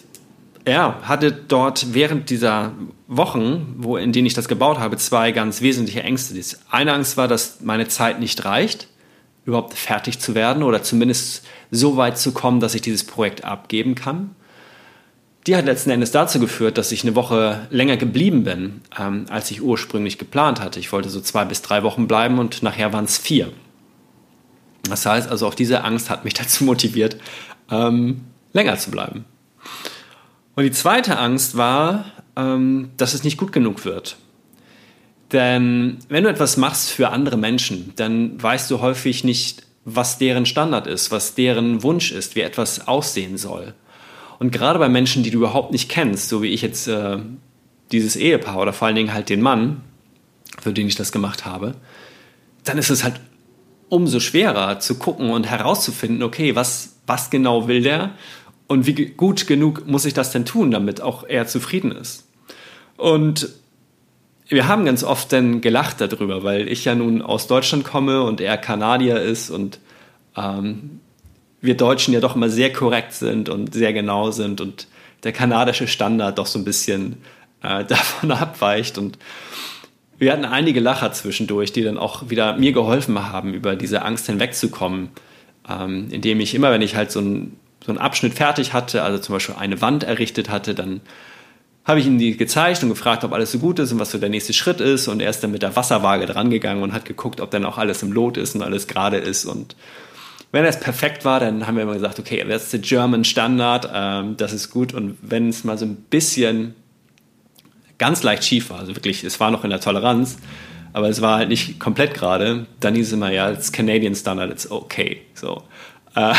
er 0.65 1.07
hatte 1.07 1.31
dort 1.31 1.93
während 1.93 2.29
dieser 2.29 2.73
Wochen, 3.07 3.75
wo, 3.77 3.97
in 3.97 4.11
denen 4.11 4.27
ich 4.27 4.33
das 4.33 4.47
gebaut 4.47 4.79
habe, 4.79 4.97
zwei 4.97 5.31
ganz 5.31 5.61
wesentliche 5.61 6.03
Ängste. 6.03 6.39
Eine 6.69 6.93
Angst 6.93 7.17
war, 7.17 7.27
dass 7.27 7.61
meine 7.61 7.87
Zeit 7.87 8.19
nicht 8.19 8.45
reicht, 8.45 8.87
überhaupt 9.45 9.73
fertig 9.73 10.19
zu 10.19 10.35
werden 10.35 10.63
oder 10.63 10.83
zumindest 10.83 11.45
so 11.71 11.97
weit 11.97 12.17
zu 12.17 12.33
kommen, 12.33 12.59
dass 12.59 12.75
ich 12.75 12.81
dieses 12.81 13.05
Projekt 13.05 13.45
abgeben 13.45 13.95
kann 13.95 14.35
die 15.47 15.55
hat 15.55 15.65
letzten 15.65 15.91
Endes 15.91 16.11
dazu 16.11 16.41
geführt, 16.41 16.77
dass 16.77 16.91
ich 16.91 17.03
eine 17.03 17.15
Woche 17.15 17.67
länger 17.69 17.95
geblieben 17.95 18.43
bin, 18.43 18.81
ähm, 18.99 19.25
als 19.29 19.49
ich 19.49 19.61
ursprünglich 19.61 20.17
geplant 20.17 20.59
hatte. 20.59 20.79
Ich 20.79 20.91
wollte 20.91 21.09
so 21.09 21.21
zwei 21.21 21.45
bis 21.45 21.61
drei 21.61 21.83
Wochen 21.83 22.07
bleiben 22.07 22.37
und 22.37 22.63
nachher 22.63 22.91
waren 22.91 23.05
es 23.05 23.17
vier. 23.17 23.53
Das 24.89 25.05
heißt 25.05 25.29
also, 25.29 25.47
auch 25.47 25.55
diese 25.55 25.85
Angst 25.85 26.09
hat 26.09 26.25
mich 26.25 26.33
dazu 26.33 26.65
motiviert, 26.65 27.17
ähm, 27.71 28.25
länger 28.51 28.77
zu 28.77 28.91
bleiben. 28.91 29.23
Und 30.57 30.63
die 30.63 30.71
zweite 30.71 31.19
Angst 31.19 31.55
war, 31.55 32.05
ähm, 32.35 32.89
dass 32.97 33.13
es 33.13 33.23
nicht 33.23 33.37
gut 33.37 33.51
genug 33.51 33.85
wird. 33.85 34.17
Denn 35.31 35.99
wenn 36.09 36.23
du 36.23 36.31
etwas 36.31 36.57
machst 36.57 36.89
für 36.89 37.09
andere 37.09 37.37
Menschen, 37.37 37.93
dann 37.95 38.41
weißt 38.41 38.71
du 38.71 38.81
häufig 38.81 39.23
nicht, 39.23 39.67
was 39.85 40.17
deren 40.17 40.47
Standard 40.47 40.87
ist, 40.87 41.11
was 41.11 41.35
deren 41.35 41.83
Wunsch 41.83 42.11
ist, 42.11 42.35
wie 42.35 42.41
etwas 42.41 42.87
aussehen 42.87 43.37
soll. 43.37 43.75
Und 44.39 44.51
gerade 44.51 44.79
bei 44.79 44.89
Menschen, 44.89 45.21
die 45.21 45.29
du 45.29 45.37
überhaupt 45.37 45.73
nicht 45.73 45.89
kennst, 45.89 46.27
so 46.27 46.41
wie 46.41 46.47
ich 46.47 46.63
jetzt 46.63 46.87
äh, 46.87 47.19
dieses 47.91 48.15
Ehepaar 48.15 48.57
oder 48.57 48.73
vor 48.73 48.87
allen 48.87 48.95
Dingen 48.95 49.13
halt 49.13 49.29
den 49.29 49.41
Mann, 49.41 49.81
für 50.59 50.73
den 50.73 50.87
ich 50.87 50.95
das 50.95 51.11
gemacht 51.11 51.45
habe, 51.45 51.75
dann 52.63 52.79
ist 52.79 52.89
es 52.89 53.03
halt 53.03 53.21
umso 53.89 54.19
schwerer 54.19 54.79
zu 54.79 54.95
gucken 54.95 55.29
und 55.29 55.45
herauszufinden, 55.45 56.23
okay, 56.23 56.55
was, 56.55 56.95
was 57.05 57.29
genau 57.29 57.67
will 57.67 57.83
der 57.83 58.15
und 58.67 58.85
wie 58.85 59.05
gut 59.05 59.47
genug 59.47 59.87
muss 59.87 60.05
ich 60.05 60.13
das 60.13 60.31
denn 60.31 60.45
tun, 60.45 60.71
damit 60.71 61.01
auch 61.01 61.23
er 61.23 61.47
zufrieden 61.47 61.91
ist. 61.91 62.27
Und 62.97 63.49
wir 64.49 64.67
haben 64.67 64.85
ganz 64.85 65.03
oft 65.03 65.31
dann 65.33 65.61
gelacht 65.61 65.99
darüber, 66.01 66.43
weil 66.43 66.67
ich 66.67 66.85
ja 66.85 66.95
nun 66.95 67.21
aus 67.21 67.47
Deutschland 67.47 67.83
komme 67.83 68.23
und 68.23 68.39
er 68.41 68.57
Kanadier 68.57 69.21
ist 69.21 69.49
und 69.49 69.79
ähm, 70.35 70.99
wir 71.61 71.75
Deutschen 71.75 72.13
ja 72.13 72.19
doch 72.19 72.35
immer 72.35 72.49
sehr 72.49 72.71
korrekt 72.71 73.13
sind 73.13 73.49
und 73.49 73.73
sehr 73.73 73.93
genau 73.93 74.31
sind 74.31 74.61
und 74.61 74.87
der 75.23 75.31
kanadische 75.33 75.87
Standard 75.87 76.37
doch 76.37 76.45
so 76.45 76.59
ein 76.59 76.65
bisschen 76.65 77.17
äh, 77.63 77.83
davon 77.87 78.31
abweicht. 78.31 78.97
Und 78.97 79.17
wir 80.17 80.31
hatten 80.31 80.45
einige 80.45 80.79
Lacher 80.79 81.11
zwischendurch, 81.11 81.73
die 81.73 81.83
dann 81.83 81.97
auch 81.97 82.29
wieder 82.29 82.57
mir 82.57 82.71
geholfen 82.71 83.31
haben, 83.31 83.53
über 83.53 83.75
diese 83.75 84.03
Angst 84.03 84.27
hinwegzukommen, 84.27 85.09
ähm, 85.69 86.07
indem 86.11 86.39
ich 86.39 86.55
immer, 86.55 86.71
wenn 86.71 86.81
ich 86.81 86.95
halt 86.95 87.11
so, 87.11 87.19
ein, 87.19 87.57
so 87.85 87.91
einen 87.91 87.99
Abschnitt 87.99 88.33
fertig 88.33 88.73
hatte, 88.73 89.03
also 89.03 89.19
zum 89.19 89.33
Beispiel 89.33 89.55
eine 89.57 89.81
Wand 89.81 90.03
errichtet 90.03 90.49
hatte, 90.49 90.75
dann 90.75 91.01
habe 91.87 92.01
ich 92.01 92.05
ihm 92.05 92.17
die 92.17 92.35
gezeigt 92.35 92.83
und 92.83 92.89
gefragt, 92.89 93.23
ob 93.23 93.31
alles 93.31 93.53
so 93.53 93.59
gut 93.59 93.79
ist 93.79 93.93
und 93.93 93.99
was 93.99 94.11
so 94.11 94.17
der 94.17 94.27
nächste 94.27 94.51
Schritt 94.51 94.81
ist. 94.81 95.07
Und 95.07 95.21
er 95.21 95.29
ist 95.29 95.41
dann 95.41 95.51
mit 95.51 95.61
der 95.61 95.75
Wasserwaage 95.77 96.25
drangegangen 96.25 96.83
und 96.83 96.91
hat 96.91 97.05
geguckt, 97.05 97.39
ob 97.39 97.49
dann 97.49 97.63
auch 97.63 97.77
alles 97.77 98.03
im 98.03 98.11
Lot 98.11 98.35
ist 98.35 98.55
und 98.55 98.61
alles 98.61 98.87
gerade 98.87 99.15
ist. 99.15 99.45
Und 99.45 99.77
wenn 100.51 100.65
es 100.65 100.79
perfekt 100.81 101.23
war, 101.23 101.39
dann 101.39 101.65
haben 101.65 101.77
wir 101.77 101.83
immer 101.83 101.93
gesagt, 101.93 102.19
okay, 102.19 102.43
that's 102.47 102.71
the 102.71 102.81
German 102.81 103.23
Standard, 103.23 103.89
ähm, 103.93 104.35
das 104.35 104.51
ist 104.51 104.69
gut. 104.69 104.93
Und 104.93 105.17
wenn 105.21 105.47
es 105.47 105.63
mal 105.63 105.77
so 105.77 105.85
ein 105.85 105.95
bisschen 105.95 106.75
ganz 107.97 108.21
leicht 108.21 108.43
schief 108.43 108.69
war, 108.69 108.79
also 108.79 108.93
wirklich, 108.93 109.23
es 109.23 109.39
war 109.39 109.49
noch 109.49 109.63
in 109.63 109.69
der 109.69 109.79
Toleranz, 109.79 110.39
aber 110.91 111.07
es 111.07 111.21
war 111.21 111.37
halt 111.37 111.47
nicht 111.47 111.79
komplett 111.79 112.13
gerade, 112.13 112.65
dann 112.81 112.95
hieß 112.95 113.07
es 113.07 113.13
immer, 113.13 113.31
ja, 113.31 113.49
it's 113.49 113.71
Canadian 113.71 114.13
Standard, 114.13 114.51
it's 114.51 114.69
okay. 114.69 115.21
So. 115.35 115.63
Äh, 116.15 116.33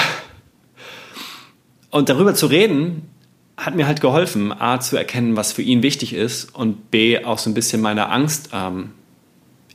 und 1.90 2.09
darüber 2.09 2.35
zu 2.35 2.47
reden, 2.47 3.09
hat 3.57 3.75
mir 3.75 3.87
halt 3.87 4.00
geholfen, 4.00 4.52
A, 4.52 4.78
zu 4.78 4.97
erkennen, 4.97 5.37
was 5.37 5.52
für 5.52 5.62
ihn 5.62 5.83
wichtig 5.83 6.12
ist 6.14 6.54
und 6.54 6.90
B, 6.90 7.25
auch 7.25 7.38
so 7.38 7.50
ein 7.50 7.54
bisschen 7.54 7.80
meine 7.80 8.09
Angst, 8.09 8.50
ähm, 8.52 8.90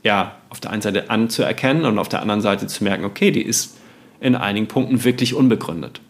ja, 0.02 0.36
auf 0.48 0.60
der 0.60 0.70
einen 0.70 0.82
Seite 0.82 1.10
anzuerkennen 1.10 1.84
und 1.84 1.98
auf 1.98 2.08
der 2.08 2.22
anderen 2.22 2.40
Seite 2.40 2.66
zu 2.66 2.84
merken, 2.84 3.04
okay, 3.04 3.30
die 3.30 3.42
ist 3.42 3.76
in 4.20 4.36
einigen 4.36 4.68
Punkten 4.68 5.04
wirklich 5.04 5.34
unbegründet. 5.34 6.00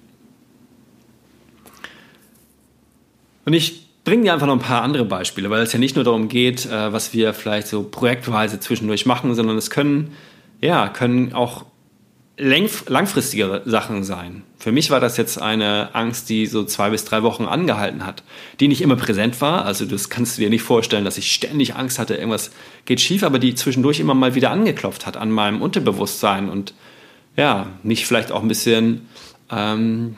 Und 3.45 3.53
ich 3.53 3.89
bringe 4.05 4.23
dir 4.25 4.33
einfach 4.35 4.47
noch 4.47 4.55
ein 4.55 4.61
paar 4.61 4.83
andere 4.83 5.05
Beispiele, 5.05 5.51
weil 5.51 5.63
es 5.63 5.73
ja 5.73 5.79
nicht 5.79 5.97
nur 5.97 6.05
darum 6.05 6.29
geht, 6.29 6.67
äh, 6.67 6.93
was 6.93 7.13
wir 7.13 7.35
vielleicht 7.35 7.67
so 7.67 7.83
projektweise 7.83 8.61
zwischendurch 8.61 9.07
machen, 9.07 9.35
sondern 9.35 9.57
es 9.57 9.71
können, 9.71 10.13
ja, 10.61 10.89
können 10.89 11.33
auch 11.33 11.65
langfristigere 12.37 13.63
Sachen 13.65 14.03
sein. 14.03 14.43
Für 14.59 14.73
mich 14.73 14.91
war 14.91 14.99
das 14.99 15.17
jetzt 15.17 15.41
eine 15.41 15.95
Angst, 15.95 16.29
die 16.29 16.47
so 16.47 16.65
zwei 16.65 16.91
bis 16.91 17.05
drei 17.05 17.23
Wochen 17.23 17.45
angehalten 17.45 18.05
hat, 18.05 18.25
die 18.59 18.67
nicht 18.67 18.81
immer 18.81 18.97
präsent 18.97 19.41
war. 19.41 19.65
Also 19.65 19.85
das 19.85 20.09
kannst 20.09 20.37
du 20.37 20.43
dir 20.43 20.51
nicht 20.51 20.63
vorstellen, 20.63 21.05
dass 21.05 21.17
ich 21.17 21.33
ständig 21.33 21.77
Angst 21.77 21.99
hatte, 21.99 22.17
irgendwas 22.17 22.51
geht 22.87 23.01
schief, 23.01 23.23
aber 23.23 23.39
die 23.39 23.55
zwischendurch 23.55 24.01
immer 24.01 24.15
mal 24.15 24.35
wieder 24.35 24.51
angeklopft 24.51 25.07
hat 25.07 25.17
an 25.17 25.31
meinem 25.31 25.63
Unterbewusstsein 25.63 26.49
und 26.49 26.75
ja, 27.37 27.69
mich 27.83 28.07
vielleicht 28.07 28.33
auch 28.33 28.43
ein 28.43 28.49
bisschen, 28.49 29.09
ähm, 29.51 30.17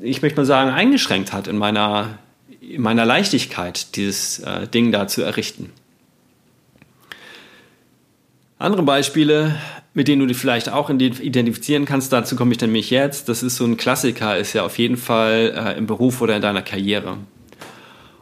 ich 0.00 0.22
möchte 0.22 0.40
mal 0.40 0.44
sagen, 0.44 0.70
eingeschränkt 0.70 1.32
hat 1.32 1.46
in 1.46 1.58
meiner, 1.58 2.18
in 2.60 2.82
meiner 2.82 3.04
Leichtigkeit, 3.04 3.94
dieses 3.96 4.40
äh, 4.40 4.66
Ding 4.66 4.90
da 4.90 5.06
zu 5.06 5.22
errichten. 5.22 5.72
Andere 8.58 8.82
Beispiele, 8.82 9.56
mit 9.96 10.08
denen 10.08 10.20
du 10.20 10.26
dich 10.26 10.36
vielleicht 10.36 10.68
auch 10.68 10.90
identifizieren 10.90 11.86
kannst, 11.86 12.12
dazu 12.12 12.36
komme 12.36 12.52
ich 12.52 12.60
nämlich 12.60 12.90
jetzt. 12.90 13.30
Das 13.30 13.42
ist 13.42 13.56
so 13.56 13.64
ein 13.64 13.78
Klassiker, 13.78 14.36
ist 14.36 14.52
ja 14.52 14.62
auf 14.62 14.76
jeden 14.76 14.98
Fall 14.98 15.54
äh, 15.56 15.78
im 15.78 15.86
Beruf 15.86 16.20
oder 16.20 16.36
in 16.36 16.42
deiner 16.42 16.60
Karriere. 16.60 17.16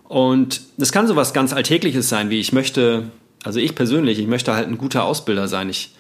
Und 0.05 0.61
das 0.77 0.93
kann 0.93 1.09
so 1.09 1.17
was 1.17 1.35
ganz 1.35 1.53
Alltägliches 1.53 2.09
sein, 2.09 2.31
wie 2.31 2.39
ich 2.39 2.53
möchte, 2.53 3.11
also 3.43 3.59
ich 3.59 3.75
persönlich, 3.75 4.21
ich 4.21 4.29
möchte 4.29 4.55
halt 4.55 4.69
ein 4.69 4.79
guter 4.79 5.03
Ausbilder 5.03 5.49
sein. 5.49 5.69
Ich 5.69 5.91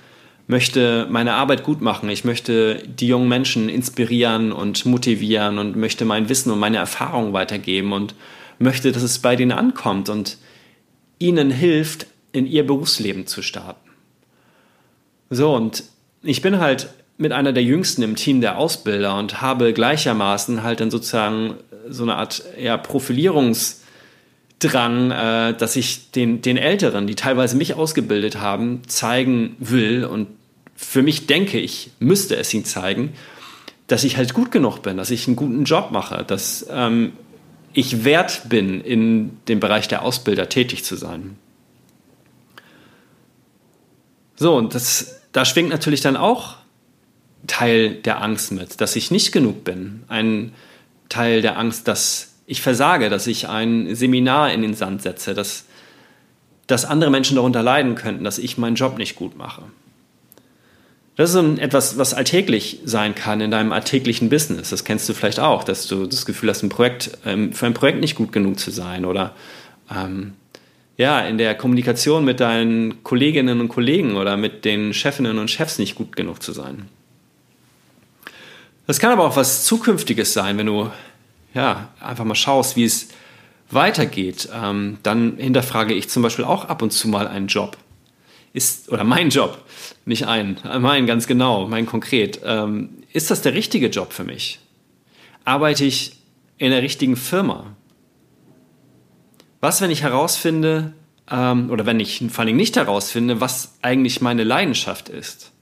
möchte 0.46 1.08
meine 1.10 1.34
Arbeit 1.34 1.64
gut 1.64 1.80
machen. 1.80 2.08
Ich 2.08 2.24
möchte 2.24 2.80
die 2.86 3.08
jungen 3.08 3.28
Menschen 3.28 3.68
inspirieren 3.68 4.52
und 4.52 4.86
motivieren 4.86 5.58
und 5.58 5.74
möchte 5.74 6.04
mein 6.04 6.28
Wissen 6.28 6.52
und 6.52 6.60
meine 6.60 6.76
Erfahrungen 6.76 7.32
weitergeben 7.32 7.92
und 7.92 8.14
möchte, 8.60 8.92
dass 8.92 9.02
es 9.02 9.18
bei 9.18 9.34
denen 9.34 9.50
ankommt 9.50 10.08
und 10.08 10.38
ihnen 11.18 11.50
hilft, 11.50 12.06
in 12.30 12.46
ihr 12.46 12.64
Berufsleben 12.64 13.26
zu 13.26 13.42
starten. 13.42 13.83
So, 15.30 15.54
und 15.54 15.84
ich 16.22 16.42
bin 16.42 16.58
halt 16.58 16.88
mit 17.16 17.32
einer 17.32 17.52
der 17.52 17.62
jüngsten 17.62 18.02
im 18.02 18.16
Team 18.16 18.40
der 18.40 18.58
Ausbilder 18.58 19.16
und 19.16 19.40
habe 19.40 19.72
gleichermaßen 19.72 20.62
halt 20.62 20.80
dann 20.80 20.90
sozusagen 20.90 21.54
so 21.88 22.02
eine 22.02 22.16
Art 22.16 22.42
ja, 22.58 22.76
Profilierungsdrang, 22.76 25.10
äh, 25.10 25.54
dass 25.54 25.76
ich 25.76 26.10
den, 26.10 26.42
den 26.42 26.56
Älteren, 26.56 27.06
die 27.06 27.14
teilweise 27.14 27.56
mich 27.56 27.74
ausgebildet 27.74 28.40
haben, 28.40 28.82
zeigen 28.88 29.56
will 29.58 30.04
und 30.04 30.28
für 30.76 31.02
mich 31.02 31.26
denke, 31.26 31.60
ich 31.60 31.92
müsste 32.00 32.36
es 32.36 32.52
ihnen 32.52 32.64
zeigen, 32.64 33.12
dass 33.86 34.02
ich 34.02 34.16
halt 34.16 34.34
gut 34.34 34.50
genug 34.50 34.78
bin, 34.78 34.96
dass 34.96 35.10
ich 35.10 35.26
einen 35.26 35.36
guten 35.36 35.64
Job 35.64 35.90
mache, 35.92 36.24
dass 36.26 36.66
ähm, 36.70 37.12
ich 37.72 38.04
wert 38.04 38.48
bin, 38.48 38.80
in 38.80 39.38
dem 39.48 39.60
Bereich 39.60 39.88
der 39.88 40.02
Ausbilder 40.02 40.48
tätig 40.48 40.84
zu 40.84 40.96
sein. 40.96 41.36
So, 44.36 44.56
und 44.56 44.74
das, 44.74 45.20
da 45.32 45.44
schwingt 45.44 45.70
natürlich 45.70 46.00
dann 46.00 46.16
auch 46.16 46.56
Teil 47.46 47.94
der 47.94 48.22
Angst 48.22 48.52
mit, 48.52 48.80
dass 48.80 48.96
ich 48.96 49.10
nicht 49.10 49.32
genug 49.32 49.64
bin. 49.64 50.04
Ein 50.08 50.52
Teil 51.08 51.42
der 51.42 51.58
Angst, 51.58 51.88
dass 51.88 52.34
ich 52.46 52.62
versage, 52.62 53.10
dass 53.10 53.26
ich 53.26 53.48
ein 53.48 53.94
Seminar 53.94 54.52
in 54.52 54.62
den 54.62 54.74
Sand 54.74 55.02
setze, 55.02 55.34
dass, 55.34 55.64
dass 56.66 56.84
andere 56.84 57.10
Menschen 57.10 57.36
darunter 57.36 57.62
leiden 57.62 57.94
könnten, 57.94 58.24
dass 58.24 58.38
ich 58.38 58.58
meinen 58.58 58.76
Job 58.76 58.98
nicht 58.98 59.16
gut 59.16 59.36
mache. 59.36 59.62
Das 61.16 61.32
ist 61.32 61.58
etwas, 61.60 61.96
was 61.96 62.12
alltäglich 62.12 62.80
sein 62.84 63.14
kann 63.14 63.40
in 63.40 63.52
deinem 63.52 63.72
alltäglichen 63.72 64.30
Business. 64.30 64.70
Das 64.70 64.84
kennst 64.84 65.08
du 65.08 65.14
vielleicht 65.14 65.38
auch, 65.38 65.62
dass 65.62 65.86
du 65.86 66.06
das 66.06 66.26
Gefühl 66.26 66.50
hast, 66.50 66.62
ein 66.64 66.70
Projekt, 66.70 67.18
ähm, 67.24 67.52
für 67.52 67.66
ein 67.66 67.74
Projekt 67.74 68.00
nicht 68.00 68.16
gut 68.16 68.32
genug 68.32 68.58
zu 68.58 68.72
sein 68.72 69.04
oder 69.04 69.32
ähm, 69.94 70.32
ja, 70.96 71.20
in 71.20 71.38
der 71.38 71.54
Kommunikation 71.54 72.24
mit 72.24 72.40
deinen 72.40 73.02
Kolleginnen 73.02 73.60
und 73.60 73.68
Kollegen 73.68 74.16
oder 74.16 74.36
mit 74.36 74.64
den 74.64 74.94
Chefinnen 74.94 75.38
und 75.38 75.50
Chefs 75.50 75.78
nicht 75.78 75.94
gut 75.94 76.14
genug 76.16 76.42
zu 76.42 76.52
sein. 76.52 76.88
Das 78.86 78.98
kann 78.98 79.12
aber 79.12 79.24
auch 79.24 79.36
was 79.36 79.64
Zukünftiges 79.64 80.32
sein, 80.32 80.58
wenn 80.58 80.66
du 80.66 80.90
ja, 81.54 81.88
einfach 82.00 82.24
mal 82.24 82.34
schaust, 82.34 82.76
wie 82.76 82.84
es 82.84 83.08
weitergeht. 83.70 84.48
Ähm, 84.52 84.98
dann 85.02 85.36
hinterfrage 85.38 85.94
ich 85.94 86.08
zum 86.08 86.22
Beispiel 86.22 86.44
auch 86.44 86.66
ab 86.66 86.82
und 86.82 86.92
zu 86.92 87.08
mal 87.08 87.26
einen 87.26 87.46
Job. 87.46 87.76
Ist, 88.52 88.90
oder 88.92 89.02
mein 89.02 89.30
Job, 89.30 89.58
nicht 90.04 90.26
ein, 90.28 90.58
mein 90.78 91.06
ganz 91.06 91.26
genau, 91.26 91.66
mein 91.66 91.86
konkret. 91.86 92.40
Ähm, 92.44 92.90
ist 93.12 93.30
das 93.30 93.42
der 93.42 93.54
richtige 93.54 93.88
Job 93.88 94.12
für 94.12 94.22
mich? 94.22 94.60
Arbeite 95.44 95.84
ich 95.84 96.16
in 96.58 96.70
der 96.70 96.82
richtigen 96.82 97.16
Firma? 97.16 97.74
Was, 99.64 99.80
wenn 99.80 99.90
ich 99.90 100.02
herausfinde, 100.02 100.92
ähm, 101.30 101.70
oder 101.70 101.86
wenn 101.86 101.98
ich 101.98 102.22
vor 102.28 102.44
allem 102.44 102.54
nicht 102.54 102.76
herausfinde, 102.76 103.40
was 103.40 103.78
eigentlich 103.80 104.20
meine 104.20 104.44
Leidenschaft 104.44 105.08
ist? 105.08 105.52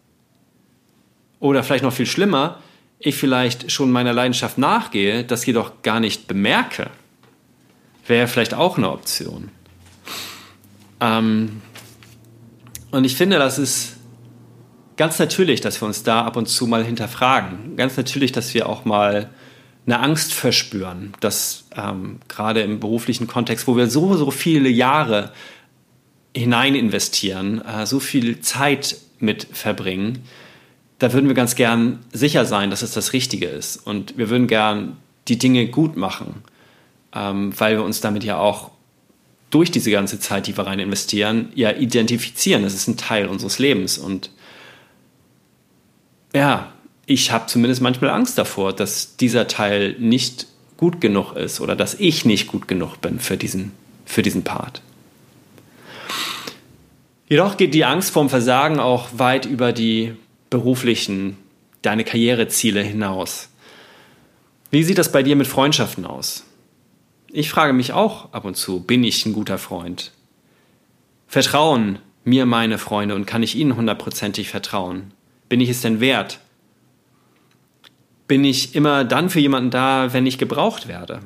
Oder 1.38 1.62
vielleicht 1.62 1.84
noch 1.84 1.92
viel 1.92 2.06
schlimmer, 2.06 2.58
ich 2.98 3.14
vielleicht 3.14 3.70
schon 3.70 3.92
meiner 3.92 4.12
Leidenschaft 4.12 4.58
nachgehe, 4.58 5.22
das 5.22 5.46
jedoch 5.46 5.82
gar 5.82 6.00
nicht 6.00 6.26
bemerke. 6.26 6.90
Wäre 8.04 8.26
vielleicht 8.26 8.54
auch 8.54 8.76
eine 8.76 8.90
Option. 8.90 9.50
Ähm, 11.00 11.62
und 12.90 13.04
ich 13.04 13.14
finde, 13.14 13.38
das 13.38 13.56
ist 13.56 13.98
ganz 14.96 15.20
natürlich, 15.20 15.60
dass 15.60 15.80
wir 15.80 15.86
uns 15.86 16.02
da 16.02 16.22
ab 16.24 16.34
und 16.34 16.48
zu 16.48 16.66
mal 16.66 16.84
hinterfragen. 16.84 17.76
Ganz 17.76 17.96
natürlich, 17.96 18.32
dass 18.32 18.52
wir 18.52 18.68
auch 18.68 18.84
mal 18.84 19.30
eine 19.86 20.00
Angst 20.00 20.32
verspüren, 20.32 21.12
dass 21.20 21.64
ähm, 21.76 22.20
gerade 22.28 22.62
im 22.62 22.78
beruflichen 22.78 23.26
Kontext, 23.26 23.66
wo 23.66 23.76
wir 23.76 23.88
so, 23.88 24.16
so 24.16 24.30
viele 24.30 24.68
Jahre 24.68 25.32
hinein 26.34 26.74
investieren, 26.74 27.60
äh, 27.64 27.86
so 27.86 27.98
viel 28.00 28.40
Zeit 28.40 28.96
mit 29.18 29.46
verbringen, 29.52 30.22
da 30.98 31.12
würden 31.12 31.26
wir 31.26 31.34
ganz 31.34 31.56
gern 31.56 31.98
sicher 32.12 32.44
sein, 32.44 32.70
dass 32.70 32.82
es 32.82 32.92
das 32.92 33.12
Richtige 33.12 33.46
ist. 33.46 33.76
Und 33.76 34.16
wir 34.16 34.30
würden 34.30 34.46
gern 34.46 34.98
die 35.26 35.36
Dinge 35.36 35.66
gut 35.66 35.96
machen, 35.96 36.44
ähm, 37.12 37.52
weil 37.58 37.76
wir 37.76 37.84
uns 37.84 38.00
damit 38.00 38.22
ja 38.22 38.38
auch 38.38 38.70
durch 39.50 39.70
diese 39.70 39.90
ganze 39.90 40.20
Zeit, 40.20 40.46
die 40.46 40.56
wir 40.56 40.66
rein 40.66 40.78
investieren, 40.78 41.48
ja 41.54 41.72
identifizieren. 41.72 42.62
Das 42.62 42.72
ist 42.72 42.86
ein 42.86 42.96
Teil 42.96 43.26
unseres 43.26 43.58
Lebens. 43.58 43.98
Und 43.98 44.30
ja, 46.34 46.72
ich 47.12 47.30
habe 47.30 47.46
zumindest 47.46 47.82
manchmal 47.82 48.10
Angst 48.10 48.38
davor, 48.38 48.72
dass 48.72 49.16
dieser 49.16 49.46
Teil 49.46 49.94
nicht 49.98 50.46
gut 50.78 51.00
genug 51.00 51.34
ist 51.36 51.60
oder 51.60 51.76
dass 51.76 51.94
ich 51.94 52.24
nicht 52.24 52.46
gut 52.46 52.66
genug 52.66 53.00
bin 53.00 53.20
für 53.20 53.36
diesen, 53.36 53.72
für 54.06 54.22
diesen 54.22 54.44
Part. 54.44 54.80
Jedoch 57.28 57.56
geht 57.56 57.74
die 57.74 57.84
Angst 57.84 58.10
vorm 58.10 58.30
Versagen 58.30 58.80
auch 58.80 59.08
weit 59.12 59.46
über 59.46 59.72
die 59.72 60.14
beruflichen, 60.50 61.36
deine 61.82 62.04
Karriereziele 62.04 62.82
hinaus. 62.82 63.48
Wie 64.70 64.82
sieht 64.82 64.98
das 64.98 65.12
bei 65.12 65.22
dir 65.22 65.36
mit 65.36 65.46
Freundschaften 65.46 66.06
aus? 66.06 66.44
Ich 67.30 67.50
frage 67.50 67.72
mich 67.74 67.92
auch 67.92 68.32
ab 68.32 68.44
und 68.44 68.56
zu, 68.56 68.80
bin 68.80 69.04
ich 69.04 69.24
ein 69.26 69.32
guter 69.32 69.58
Freund? 69.58 70.12
Vertrauen 71.26 71.98
mir 72.24 72.46
meine 72.46 72.78
Freunde 72.78 73.14
und 73.14 73.26
kann 73.26 73.42
ich 73.42 73.54
ihnen 73.54 73.76
hundertprozentig 73.76 74.48
vertrauen? 74.48 75.12
Bin 75.48 75.60
ich 75.60 75.68
es 75.68 75.80
denn 75.80 76.00
wert, 76.00 76.40
bin 78.28 78.44
ich 78.44 78.74
immer 78.74 79.04
dann 79.04 79.30
für 79.30 79.40
jemanden 79.40 79.70
da, 79.70 80.12
wenn 80.12 80.26
ich 80.26 80.38
gebraucht 80.38 80.88
werde? 80.88 81.20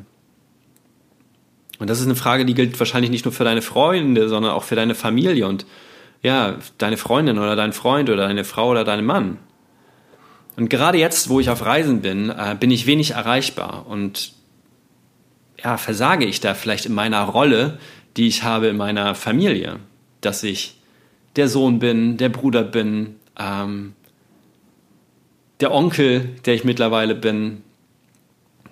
Und 1.79 1.91
das 1.91 2.01
ist 2.01 2.07
eine 2.07 2.17
Frage, 2.17 2.45
die 2.45 2.55
gilt 2.55 2.79
wahrscheinlich 2.79 3.11
nicht 3.11 3.25
nur 3.25 3.33
für 3.33 3.45
deine 3.45 3.63
Freunde, 3.63 4.29
sondern 4.29 4.53
auch 4.53 4.65
für 4.65 4.77
deine 4.77 4.95
Familie 4.95 5.47
und 5.47 5.67
ja, 6.23 6.57
deine 6.79 6.97
Freundin 6.97 7.39
oder 7.39 7.55
dein 7.57 7.73
Freund 7.73 8.09
oder 8.09 8.27
deine 8.27 8.45
Frau 8.45 8.71
oder 8.71 8.85
deinen 8.85 9.05
Mann. 9.05 9.39
Und 10.57 10.71
gerade 10.71 10.99
jetzt, 10.99 11.29
wo 11.29 11.39
ich 11.39 11.51
auf 11.51 11.65
Reisen 11.65 12.01
bin, 12.01 12.31
äh, 12.31 12.57
bin 12.59 12.71
ich 12.71 12.87
wenig 12.87 13.11
erreichbar 13.11 13.87
und 13.87 14.33
ja, 15.63 15.77
versage 15.77 16.25
ich 16.25 16.41
da 16.41 16.55
vielleicht 16.55 16.87
in 16.87 16.95
meiner 16.95 17.23
Rolle, 17.23 17.79
die 18.17 18.27
ich 18.27 18.43
habe 18.43 18.69
in 18.69 18.77
meiner 18.77 19.15
Familie, 19.15 19.79
dass 20.23 20.43
ich 20.43 20.81
der 21.37 21.49
Sohn 21.49 21.79
bin, 21.79 22.17
der 22.17 22.31
Bruder 22.31 22.63
bin, 22.63 23.17
ähm, 23.39 23.95
der 25.61 25.73
Onkel, 25.73 26.31
der 26.45 26.55
ich 26.55 26.65
mittlerweile 26.65 27.15
bin. 27.15 27.63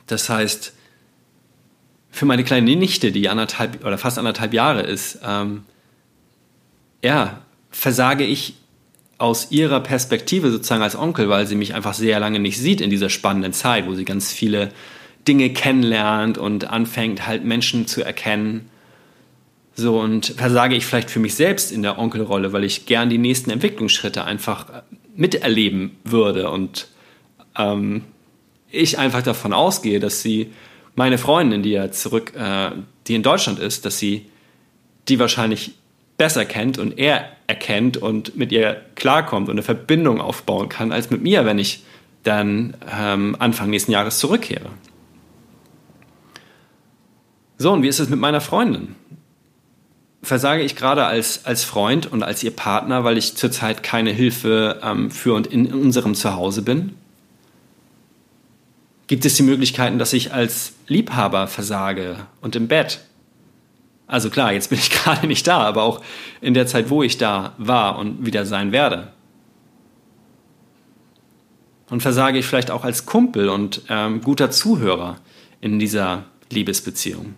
Das 0.06 0.28
heißt, 0.28 0.74
für 2.10 2.26
meine 2.26 2.44
kleine 2.44 2.76
Nichte, 2.76 3.10
die 3.10 3.28
anderthalb 3.28 3.84
oder 3.84 3.98
fast 3.98 4.18
anderthalb 4.18 4.54
Jahre 4.54 4.82
ist, 4.82 5.18
ähm, 5.26 5.64
ja, 7.02 7.42
versage 7.70 8.24
ich 8.24 8.54
aus 9.18 9.50
ihrer 9.50 9.80
Perspektive 9.80 10.50
sozusagen 10.50 10.82
als 10.82 10.96
Onkel, 10.96 11.28
weil 11.28 11.46
sie 11.46 11.54
mich 11.54 11.74
einfach 11.74 11.94
sehr 11.94 12.20
lange 12.20 12.38
nicht 12.38 12.58
sieht 12.58 12.80
in 12.80 12.90
dieser 12.90 13.10
spannenden 13.10 13.52
Zeit, 13.52 13.86
wo 13.86 13.94
sie 13.94 14.04
ganz 14.04 14.32
viele 14.32 14.70
Dinge 15.26 15.50
kennenlernt 15.50 16.38
und 16.38 16.70
anfängt 16.70 17.26
halt 17.26 17.44
Menschen 17.44 17.86
zu 17.86 18.02
erkennen. 18.02 18.68
So 19.74 19.98
und 19.98 20.26
versage 20.36 20.76
ich 20.76 20.86
vielleicht 20.86 21.10
für 21.10 21.18
mich 21.18 21.34
selbst 21.34 21.72
in 21.72 21.82
der 21.82 21.98
Onkelrolle, 21.98 22.52
weil 22.52 22.64
ich 22.64 22.86
gern 22.86 23.10
die 23.10 23.18
nächsten 23.18 23.50
Entwicklungsschritte 23.50 24.24
einfach 24.24 24.66
miterleben 25.16 25.96
würde 26.04 26.50
und 26.50 26.88
ähm, 27.56 28.02
ich 28.70 28.98
einfach 28.98 29.22
davon 29.22 29.52
ausgehe, 29.52 30.00
dass 30.00 30.22
sie 30.22 30.52
meine 30.94 31.18
Freundin, 31.18 31.62
die 31.62 31.70
ja 31.70 31.90
zurück, 31.90 32.32
äh, 32.36 32.70
die 33.06 33.14
in 33.14 33.22
Deutschland 33.22 33.58
ist, 33.58 33.84
dass 33.84 33.98
sie 33.98 34.26
die 35.08 35.18
wahrscheinlich 35.18 35.74
besser 36.16 36.44
kennt 36.44 36.78
und 36.78 36.98
er 36.98 37.28
erkennt 37.46 37.96
und 37.96 38.36
mit 38.36 38.52
ihr 38.52 38.80
klarkommt 38.94 39.48
und 39.48 39.54
eine 39.54 39.62
Verbindung 39.62 40.20
aufbauen 40.20 40.68
kann, 40.68 40.92
als 40.92 41.10
mit 41.10 41.22
mir, 41.22 41.44
wenn 41.44 41.58
ich 41.58 41.84
dann 42.22 42.76
ähm, 42.90 43.36
Anfang 43.38 43.70
nächsten 43.70 43.92
Jahres 43.92 44.18
zurückkehre. 44.18 44.70
So, 47.58 47.72
und 47.72 47.82
wie 47.82 47.88
ist 47.88 48.00
es 48.00 48.08
mit 48.08 48.18
meiner 48.18 48.40
Freundin? 48.40 48.94
Versage 50.24 50.62
ich 50.62 50.76
gerade 50.76 51.04
als, 51.04 51.44
als 51.44 51.64
Freund 51.64 52.10
und 52.10 52.22
als 52.22 52.42
ihr 52.42 52.50
Partner, 52.50 53.04
weil 53.04 53.18
ich 53.18 53.36
zurzeit 53.36 53.82
keine 53.82 54.10
Hilfe 54.10 54.80
ähm, 54.82 55.10
für 55.10 55.34
und 55.34 55.46
in 55.46 55.72
unserem 55.72 56.14
Zuhause 56.14 56.62
bin? 56.62 56.94
Gibt 59.06 59.24
es 59.24 59.34
die 59.34 59.42
Möglichkeiten, 59.42 59.98
dass 59.98 60.12
ich 60.12 60.32
als 60.32 60.72
Liebhaber 60.88 61.46
versage 61.46 62.16
und 62.40 62.56
im 62.56 62.68
Bett? 62.68 63.00
Also 64.06 64.30
klar, 64.30 64.52
jetzt 64.52 64.70
bin 64.70 64.78
ich 64.78 64.90
gerade 65.02 65.26
nicht 65.26 65.46
da, 65.46 65.58
aber 65.58 65.82
auch 65.82 66.00
in 66.40 66.54
der 66.54 66.66
Zeit, 66.66 66.90
wo 66.90 67.02
ich 67.02 67.18
da 67.18 67.52
war 67.58 67.98
und 67.98 68.24
wieder 68.24 68.46
sein 68.46 68.72
werde. 68.72 69.12
Und 71.90 72.00
versage 72.00 72.38
ich 72.38 72.46
vielleicht 72.46 72.70
auch 72.70 72.84
als 72.84 73.06
Kumpel 73.06 73.48
und 73.48 73.82
ähm, 73.88 74.22
guter 74.22 74.50
Zuhörer 74.50 75.18
in 75.60 75.78
dieser 75.78 76.24
Liebesbeziehung. 76.50 77.34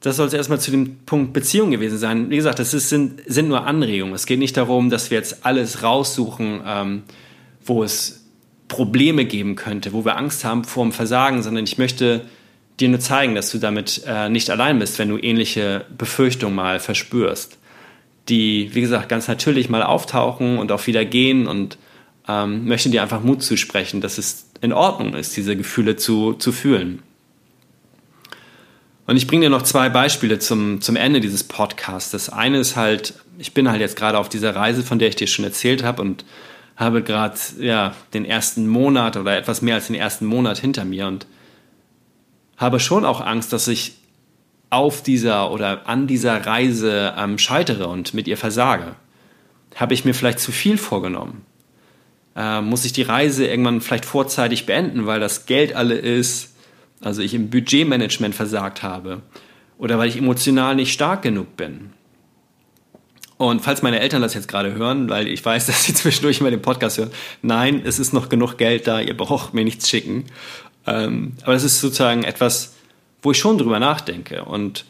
Das 0.00 0.16
soll 0.16 0.28
es 0.28 0.32
erstmal 0.32 0.60
zu 0.60 0.70
dem 0.70 1.00
Punkt 1.04 1.34
Beziehung 1.34 1.70
gewesen 1.70 1.98
sein. 1.98 2.30
Wie 2.30 2.36
gesagt, 2.36 2.58
das 2.58 2.72
ist, 2.72 2.88
sind, 2.88 3.20
sind 3.26 3.48
nur 3.48 3.66
Anregungen. 3.66 4.14
Es 4.14 4.24
geht 4.24 4.38
nicht 4.38 4.56
darum, 4.56 4.88
dass 4.88 5.10
wir 5.10 5.18
jetzt 5.18 5.44
alles 5.44 5.82
raussuchen, 5.82 6.62
ähm, 6.66 7.02
wo 7.64 7.84
es 7.84 8.24
Probleme 8.68 9.26
geben 9.26 9.56
könnte, 9.56 9.92
wo 9.92 10.04
wir 10.04 10.16
Angst 10.16 10.44
haben 10.44 10.64
vor 10.64 10.84
dem 10.84 10.92
Versagen, 10.92 11.42
sondern 11.42 11.64
ich 11.64 11.76
möchte 11.76 12.22
dir 12.78 12.88
nur 12.88 13.00
zeigen, 13.00 13.34
dass 13.34 13.50
du 13.50 13.58
damit 13.58 14.02
äh, 14.06 14.30
nicht 14.30 14.48
allein 14.48 14.78
bist, 14.78 14.98
wenn 14.98 15.10
du 15.10 15.18
ähnliche 15.18 15.84
Befürchtungen 15.98 16.54
mal 16.54 16.80
verspürst, 16.80 17.58
die, 18.28 18.70
wie 18.72 18.80
gesagt, 18.80 19.08
ganz 19.08 19.28
natürlich 19.28 19.68
mal 19.68 19.82
auftauchen 19.82 20.58
und 20.58 20.72
auch 20.72 20.86
wieder 20.86 21.04
gehen 21.04 21.46
und 21.46 21.76
ähm, 22.26 22.66
möchte 22.66 22.88
dir 22.88 23.02
einfach 23.02 23.22
Mut 23.22 23.42
zusprechen, 23.42 24.00
dass 24.00 24.16
es 24.16 24.46
in 24.62 24.72
Ordnung 24.72 25.14
ist, 25.14 25.36
diese 25.36 25.56
Gefühle 25.56 25.96
zu, 25.96 26.34
zu 26.34 26.52
fühlen. 26.52 27.02
Und 29.10 29.16
ich 29.16 29.26
bringe 29.26 29.46
dir 29.46 29.50
noch 29.50 29.62
zwei 29.62 29.88
Beispiele 29.88 30.38
zum, 30.38 30.80
zum 30.80 30.94
Ende 30.94 31.18
dieses 31.18 31.42
Podcasts. 31.42 32.12
Das 32.12 32.28
eine 32.28 32.60
ist 32.60 32.76
halt, 32.76 33.14
ich 33.38 33.52
bin 33.54 33.68
halt 33.68 33.80
jetzt 33.80 33.96
gerade 33.96 34.16
auf 34.16 34.28
dieser 34.28 34.54
Reise, 34.54 34.84
von 34.84 35.00
der 35.00 35.08
ich 35.08 35.16
dir 35.16 35.26
schon 35.26 35.44
erzählt 35.44 35.82
habe 35.82 36.00
und 36.00 36.24
habe 36.76 37.02
gerade 37.02 37.34
ja, 37.58 37.92
den 38.14 38.24
ersten 38.24 38.68
Monat 38.68 39.16
oder 39.16 39.36
etwas 39.36 39.62
mehr 39.62 39.74
als 39.74 39.88
den 39.88 39.96
ersten 39.96 40.26
Monat 40.26 40.58
hinter 40.58 40.84
mir 40.84 41.08
und 41.08 41.26
habe 42.56 42.78
schon 42.78 43.04
auch 43.04 43.20
Angst, 43.20 43.52
dass 43.52 43.66
ich 43.66 43.96
auf 44.70 45.02
dieser 45.02 45.50
oder 45.50 45.88
an 45.88 46.06
dieser 46.06 46.46
Reise 46.46 47.12
ähm, 47.18 47.36
scheitere 47.36 47.88
und 47.88 48.14
mit 48.14 48.28
ihr 48.28 48.36
versage. 48.36 48.94
Habe 49.74 49.92
ich 49.92 50.04
mir 50.04 50.14
vielleicht 50.14 50.38
zu 50.38 50.52
viel 50.52 50.78
vorgenommen? 50.78 51.44
Äh, 52.36 52.60
muss 52.60 52.84
ich 52.84 52.92
die 52.92 53.02
Reise 53.02 53.44
irgendwann 53.44 53.80
vielleicht 53.80 54.04
vorzeitig 54.04 54.66
beenden, 54.66 55.06
weil 55.06 55.18
das 55.18 55.46
Geld 55.46 55.74
alle 55.74 55.96
ist? 55.96 56.54
Also 57.02 57.22
ich 57.22 57.34
im 57.34 57.50
Budgetmanagement 57.50 58.34
versagt 58.34 58.82
habe 58.82 59.22
oder 59.78 59.98
weil 59.98 60.08
ich 60.08 60.16
emotional 60.16 60.74
nicht 60.74 60.92
stark 60.92 61.22
genug 61.22 61.56
bin. 61.56 61.90
Und 63.38 63.62
falls 63.62 63.80
meine 63.80 64.00
Eltern 64.00 64.20
das 64.20 64.34
jetzt 64.34 64.48
gerade 64.48 64.74
hören, 64.74 65.08
weil 65.08 65.26
ich 65.26 65.42
weiß, 65.42 65.66
dass 65.66 65.84
sie 65.84 65.94
zwischendurch 65.94 66.40
immer 66.40 66.50
den 66.50 66.62
Podcast 66.62 66.98
hören, 66.98 67.10
nein, 67.40 67.82
es 67.84 67.98
ist 67.98 68.12
noch 68.12 68.28
genug 68.28 68.58
Geld 68.58 68.86
da, 68.86 69.00
ihr 69.00 69.16
braucht 69.16 69.54
mir 69.54 69.64
nichts 69.64 69.88
schicken. 69.88 70.26
Ähm, 70.86 71.32
aber 71.42 71.54
das 71.54 71.64
ist 71.64 71.80
sozusagen 71.80 72.22
etwas, 72.22 72.74
wo 73.22 73.30
ich 73.30 73.38
schon 73.38 73.58
drüber 73.58 73.80
nachdenke 73.80 74.44
und 74.44 74.84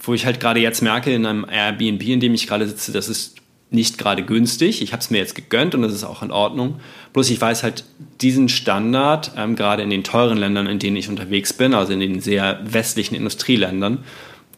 wo 0.00 0.14
ich 0.14 0.26
halt 0.26 0.40
gerade 0.40 0.60
jetzt 0.60 0.82
merke, 0.82 1.12
in 1.12 1.26
einem 1.26 1.46
Airbnb, 1.50 2.02
in 2.02 2.20
dem 2.20 2.34
ich 2.34 2.46
gerade 2.46 2.68
sitze, 2.68 2.92
das 2.92 3.08
ist 3.08 3.36
nicht 3.70 3.98
gerade 3.98 4.22
günstig. 4.22 4.82
Ich 4.82 4.92
habe 4.92 5.00
es 5.00 5.10
mir 5.10 5.18
jetzt 5.18 5.34
gegönnt 5.34 5.74
und 5.74 5.82
das 5.82 5.92
ist 5.92 6.04
auch 6.04 6.22
in 6.22 6.30
Ordnung. 6.30 6.80
Bloß 7.12 7.28
ich 7.30 7.40
weiß 7.40 7.62
halt, 7.62 7.84
diesen 8.20 8.48
Standard, 8.48 9.32
ähm, 9.36 9.56
gerade 9.56 9.82
in 9.82 9.90
den 9.90 10.04
teuren 10.04 10.38
Ländern, 10.38 10.66
in 10.66 10.78
denen 10.78 10.96
ich 10.96 11.08
unterwegs 11.08 11.52
bin, 11.52 11.74
also 11.74 11.92
in 11.92 12.00
den 12.00 12.20
sehr 12.20 12.60
westlichen 12.64 13.14
Industrieländern, 13.14 14.04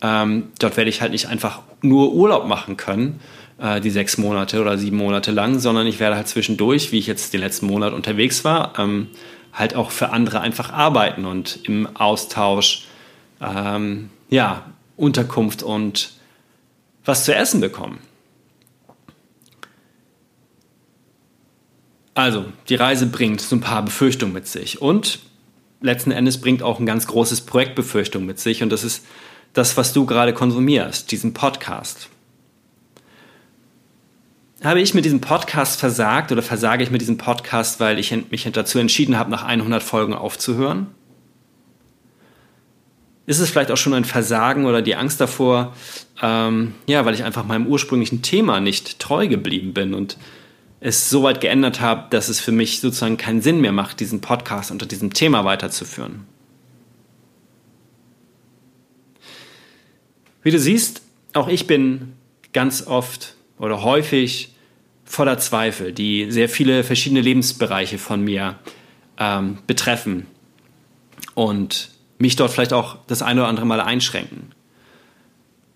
ähm, 0.02 0.49
dort 0.59 0.76
werde 0.76 0.90
ich 0.90 1.00
halt 1.00 1.12
nicht 1.12 1.26
einfach 1.26 1.61
nur 1.83 2.12
Urlaub 2.12 2.47
machen 2.47 2.76
können, 2.76 3.21
äh, 3.59 3.81
die 3.81 3.90
sechs 3.90 4.17
Monate 4.17 4.61
oder 4.61 4.79
sieben 4.79 4.97
Monate 4.97 5.33
lang, 5.33 5.59
sondern 5.59 5.87
ich 5.87 5.99
werde 5.99 6.17
halt 6.17 6.29
zwischendurch, 6.29 6.93
wie 6.93 6.99
ich 6.99 7.07
jetzt 7.07 7.35
den 7.35 7.40
letzten 7.40 7.67
Monat 7.67 7.93
unterwegs 7.93 8.45
war, 8.45 8.79
ähm, 8.79 9.09
halt 9.52 9.75
auch 9.75 9.90
für 9.90 10.11
andere 10.11 10.40
einfach 10.40 10.73
arbeiten 10.73 11.25
und 11.25 11.61
im 11.64 11.88
Austausch, 11.97 12.87
ähm, 13.40 14.11
ja, 14.29 14.64
Unterkunft 14.97 15.63
und 15.63 16.13
was 17.04 17.25
zu 17.25 17.34
essen 17.34 17.61
bekommen. 17.61 17.99
Also, 22.14 22.46
die 22.68 22.75
Reise 22.75 23.06
bringt 23.06 23.40
so 23.40 23.56
ein 23.56 23.60
paar 23.60 23.84
Befürchtungen 23.84 24.34
mit 24.34 24.46
sich 24.46 24.82
und 24.82 25.20
letzten 25.80 26.10
Endes 26.10 26.40
bringt 26.40 26.62
auch 26.62 26.78
ein 26.78 26.86
ganz 26.86 27.06
großes 27.06 27.42
Projektbefürchtung 27.42 28.26
mit 28.26 28.38
sich 28.38 28.62
und 28.62 28.70
das 28.70 28.84
ist 28.84 29.04
das, 29.52 29.76
was 29.76 29.92
du 29.92 30.06
gerade 30.06 30.32
konsumierst, 30.32 31.10
diesen 31.10 31.34
Podcast. 31.34 32.08
Habe 34.62 34.80
ich 34.80 34.92
mit 34.92 35.06
diesem 35.06 35.23
Podcast 35.23 35.80
versagt 35.80 36.32
oder 36.32 36.42
versage 36.42 36.82
ich 36.82 36.90
mit 36.90 37.00
diesem 37.00 37.16
Podcast, 37.16 37.80
weil 37.80 37.99
ich 37.99 38.14
mich 38.30 38.49
dazu 38.52 38.78
entschieden 38.78 39.16
habe, 39.16 39.30
nach 39.30 39.42
100 39.42 39.82
Folgen 39.82 40.12
aufzuhören? 40.12 40.88
Ist 43.25 43.38
es 43.38 43.49
vielleicht 43.49 43.70
auch 43.70 43.76
schon 43.76 43.94
ein 43.94 44.04
Versagen 44.04 44.66
oder 44.66 44.82
die 44.82 44.96
Angst 44.96 45.20
davor, 45.20 45.75
ähm, 46.20 46.75
ja, 46.86 47.04
weil 47.06 47.14
ich 47.14 47.25
einfach 47.25 47.46
meinem 47.46 47.68
ursprünglichen 47.68 48.23
Thema 48.23 48.60
nicht 48.60 48.99
treu 48.99 49.28
geblieben 49.28 49.73
bin 49.73 49.94
und 49.94 50.18
es 50.80 51.10
so 51.10 51.23
weit 51.23 51.40
geändert 51.40 51.80
habe, 51.80 52.08
dass 52.10 52.28
es 52.28 52.40
für 52.40 52.52
mich 52.52 52.80
sozusagen 52.80 53.19
keinen 53.19 53.43
Sinn 53.43 53.60
mehr 53.60 53.73
macht, 53.73 54.00
diesen 54.00 54.21
Podcast 54.21 54.71
unter 54.71 54.86
diesem 54.86 55.12
Thema 55.12 55.45
weiterzuführen. 55.45 56.26
Wie 60.43 60.50
du 60.50 60.58
siehst, 60.58 61.02
auch 61.34 61.49
ich 61.49 61.66
bin 61.66 62.14
ganz 62.52 62.86
oft 62.86 63.34
oder 63.58 63.82
häufig 63.84 64.54
voller 65.04 65.38
Zweifel, 65.38 65.93
die 65.93 66.30
sehr 66.30 66.49
viele 66.49 66.82
verschiedene 66.82 67.21
Lebensbereiche 67.21 67.99
von 67.99 68.23
mir 68.23 68.58
ähm, 69.19 69.58
betreffen 69.66 70.26
und 71.34 71.90
mich 72.19 72.36
dort 72.36 72.52
vielleicht 72.52 72.73
auch 72.73 72.97
das 73.06 73.21
eine 73.21 73.43
oder 73.43 73.49
andere 73.49 73.66
Mal 73.66 73.80
einschränken. 73.80 74.52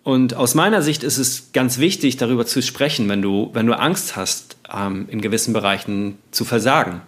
Und 0.03 0.35
aus 0.35 0.55
meiner 0.55 0.83
Sicht 0.83 1.03
ist 1.03 1.19
es 1.19 1.53
ganz 1.53 1.79
wichtig, 1.79 2.17
darüber 2.17 2.47
zu 2.47 2.63
sprechen, 2.63 3.09
wenn 3.09 3.23
du, 3.23 3.51
wenn 3.55 3.67
du 3.67 3.79
Angst 3.79 4.17
hast, 4.17 4.54
ähm, 4.73 5.07
in 5.09 5.21
gewissen 5.21 5.53
Bereichen 5.53 6.19
zu 6.31 6.45
versagen. 6.45 7.03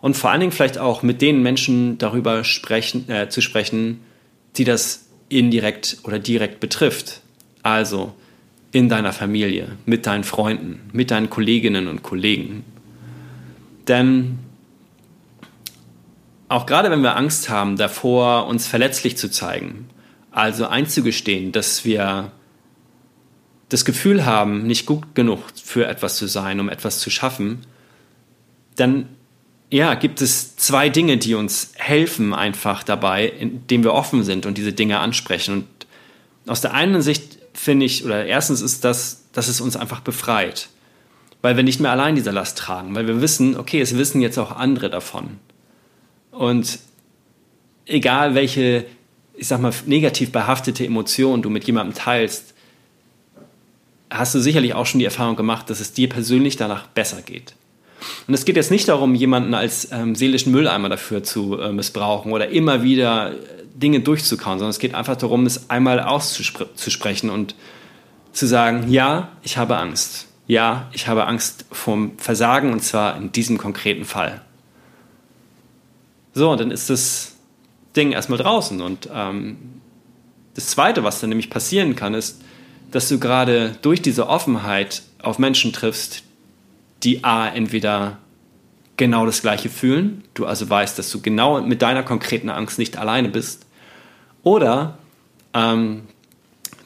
Und 0.00 0.16
vor 0.16 0.30
allen 0.30 0.40
Dingen 0.40 0.52
vielleicht 0.52 0.78
auch 0.78 1.02
mit 1.02 1.20
den 1.20 1.42
Menschen 1.42 1.98
darüber 1.98 2.44
sprechen, 2.44 3.08
äh, 3.08 3.28
zu 3.28 3.40
sprechen, 3.40 4.00
die 4.56 4.64
das 4.64 5.06
indirekt 5.28 5.98
oder 6.04 6.18
direkt 6.18 6.60
betrifft. 6.60 7.20
Also 7.62 8.14
in 8.72 8.88
deiner 8.88 9.12
Familie, 9.12 9.76
mit 9.84 10.06
deinen 10.06 10.24
Freunden, 10.24 10.90
mit 10.92 11.10
deinen 11.10 11.28
Kolleginnen 11.28 11.88
und 11.88 12.02
Kollegen. 12.02 12.64
Denn 13.88 14.38
auch 16.48 16.66
gerade 16.66 16.90
wenn 16.90 17.02
wir 17.02 17.16
Angst 17.16 17.48
haben 17.48 17.76
davor, 17.76 18.46
uns 18.46 18.66
verletzlich 18.66 19.16
zu 19.16 19.30
zeigen, 19.30 19.88
also 20.30 20.66
einzugestehen, 20.66 21.52
dass 21.52 21.84
wir 21.84 22.32
das 23.70 23.84
Gefühl 23.84 24.26
haben, 24.26 24.66
nicht 24.66 24.84
gut 24.84 25.14
genug 25.14 25.40
für 25.62 25.86
etwas 25.86 26.16
zu 26.16 26.26
sein, 26.26 26.60
um 26.60 26.68
etwas 26.68 26.98
zu 26.98 27.08
schaffen, 27.08 27.60
dann 28.76 29.08
ja, 29.70 29.94
gibt 29.94 30.20
es 30.20 30.56
zwei 30.56 30.88
Dinge, 30.88 31.16
die 31.16 31.34
uns 31.34 31.72
helfen 31.76 32.34
einfach 32.34 32.82
dabei, 32.82 33.26
indem 33.26 33.84
wir 33.84 33.94
offen 33.94 34.24
sind 34.24 34.44
und 34.44 34.58
diese 34.58 34.72
Dinge 34.72 34.98
ansprechen. 34.98 35.54
Und 35.54 35.66
aus 36.46 36.60
der 36.60 36.74
einen 36.74 37.00
Sicht 37.02 37.38
finde 37.54 37.86
ich, 37.86 38.04
oder 38.04 38.26
erstens 38.26 38.60
ist 38.60 38.84
das, 38.84 39.24
dass 39.32 39.48
es 39.48 39.60
uns 39.60 39.76
einfach 39.76 40.00
befreit, 40.00 40.68
weil 41.40 41.56
wir 41.56 41.62
nicht 41.62 41.80
mehr 41.80 41.92
allein 41.92 42.16
diese 42.16 42.32
Last 42.32 42.58
tragen, 42.58 42.94
weil 42.94 43.06
wir 43.06 43.20
wissen, 43.20 43.56
okay, 43.56 43.80
es 43.80 43.96
wissen 43.96 44.20
jetzt 44.20 44.38
auch 44.38 44.50
andere 44.50 44.90
davon. 44.90 45.38
Und 46.32 46.80
egal 47.86 48.34
welche 48.34 48.86
ich 49.40 49.48
sag 49.48 49.58
mal, 49.60 49.72
negativ 49.86 50.32
behaftete 50.32 50.84
Emotionen 50.84 51.42
du 51.42 51.48
mit 51.48 51.64
jemandem 51.64 51.94
teilst, 51.94 52.52
hast 54.10 54.34
du 54.34 54.40
sicherlich 54.40 54.74
auch 54.74 54.86
schon 54.86 54.98
die 54.98 55.04
Erfahrung 55.04 55.36
gemacht, 55.36 55.70
dass 55.70 55.80
es 55.80 55.92
dir 55.92 56.08
persönlich 56.08 56.56
danach 56.56 56.86
besser 56.88 57.22
geht. 57.22 57.54
Und 58.26 58.34
es 58.34 58.44
geht 58.44 58.56
jetzt 58.56 58.70
nicht 58.70 58.88
darum, 58.88 59.14
jemanden 59.14 59.54
als 59.54 59.90
ähm, 59.92 60.14
seelischen 60.14 60.52
Mülleimer 60.52 60.88
dafür 60.88 61.22
zu 61.22 61.58
äh, 61.58 61.72
missbrauchen 61.72 62.32
oder 62.32 62.48
immer 62.48 62.82
wieder 62.82 63.32
äh, 63.32 63.36
Dinge 63.74 64.00
durchzukauen, 64.00 64.58
sondern 64.58 64.70
es 64.70 64.78
geht 64.78 64.94
einfach 64.94 65.16
darum, 65.16 65.46
es 65.46 65.70
einmal 65.70 66.00
auszusprechen 66.00 67.30
und 67.30 67.54
zu 68.32 68.46
sagen, 68.46 68.90
ja, 68.90 69.32
ich 69.42 69.56
habe 69.56 69.76
Angst. 69.76 70.26
Ja, 70.46 70.88
ich 70.92 71.06
habe 71.06 71.26
Angst 71.26 71.66
vom 71.70 72.18
Versagen 72.18 72.72
und 72.72 72.82
zwar 72.82 73.16
in 73.16 73.32
diesem 73.32 73.58
konkreten 73.58 74.04
Fall. 74.04 74.40
So, 76.34 76.50
und 76.50 76.60
dann 76.60 76.70
ist 76.70 76.90
es 76.90 77.36
Ding 77.96 78.12
erstmal 78.12 78.38
draußen. 78.38 78.80
Und 78.80 79.08
ähm, 79.12 79.80
das 80.54 80.68
Zweite, 80.68 81.04
was 81.04 81.20
dann 81.20 81.28
nämlich 81.28 81.50
passieren 81.50 81.96
kann, 81.96 82.14
ist, 82.14 82.42
dass 82.90 83.08
du 83.08 83.18
gerade 83.18 83.76
durch 83.82 84.02
diese 84.02 84.28
Offenheit 84.28 85.02
auf 85.22 85.38
Menschen 85.38 85.72
triffst, 85.72 86.22
die 87.02 87.24
A, 87.24 87.48
entweder 87.48 88.18
genau 88.96 89.24
das 89.24 89.42
Gleiche 89.42 89.70
fühlen, 89.70 90.24
du 90.34 90.44
also 90.46 90.68
weißt, 90.68 90.98
dass 90.98 91.10
du 91.10 91.20
genau 91.20 91.62
mit 91.62 91.82
deiner 91.82 92.02
konkreten 92.02 92.50
Angst 92.50 92.78
nicht 92.78 92.96
alleine 92.96 93.28
bist, 93.28 93.66
oder 94.42 94.98
ähm, 95.54 96.02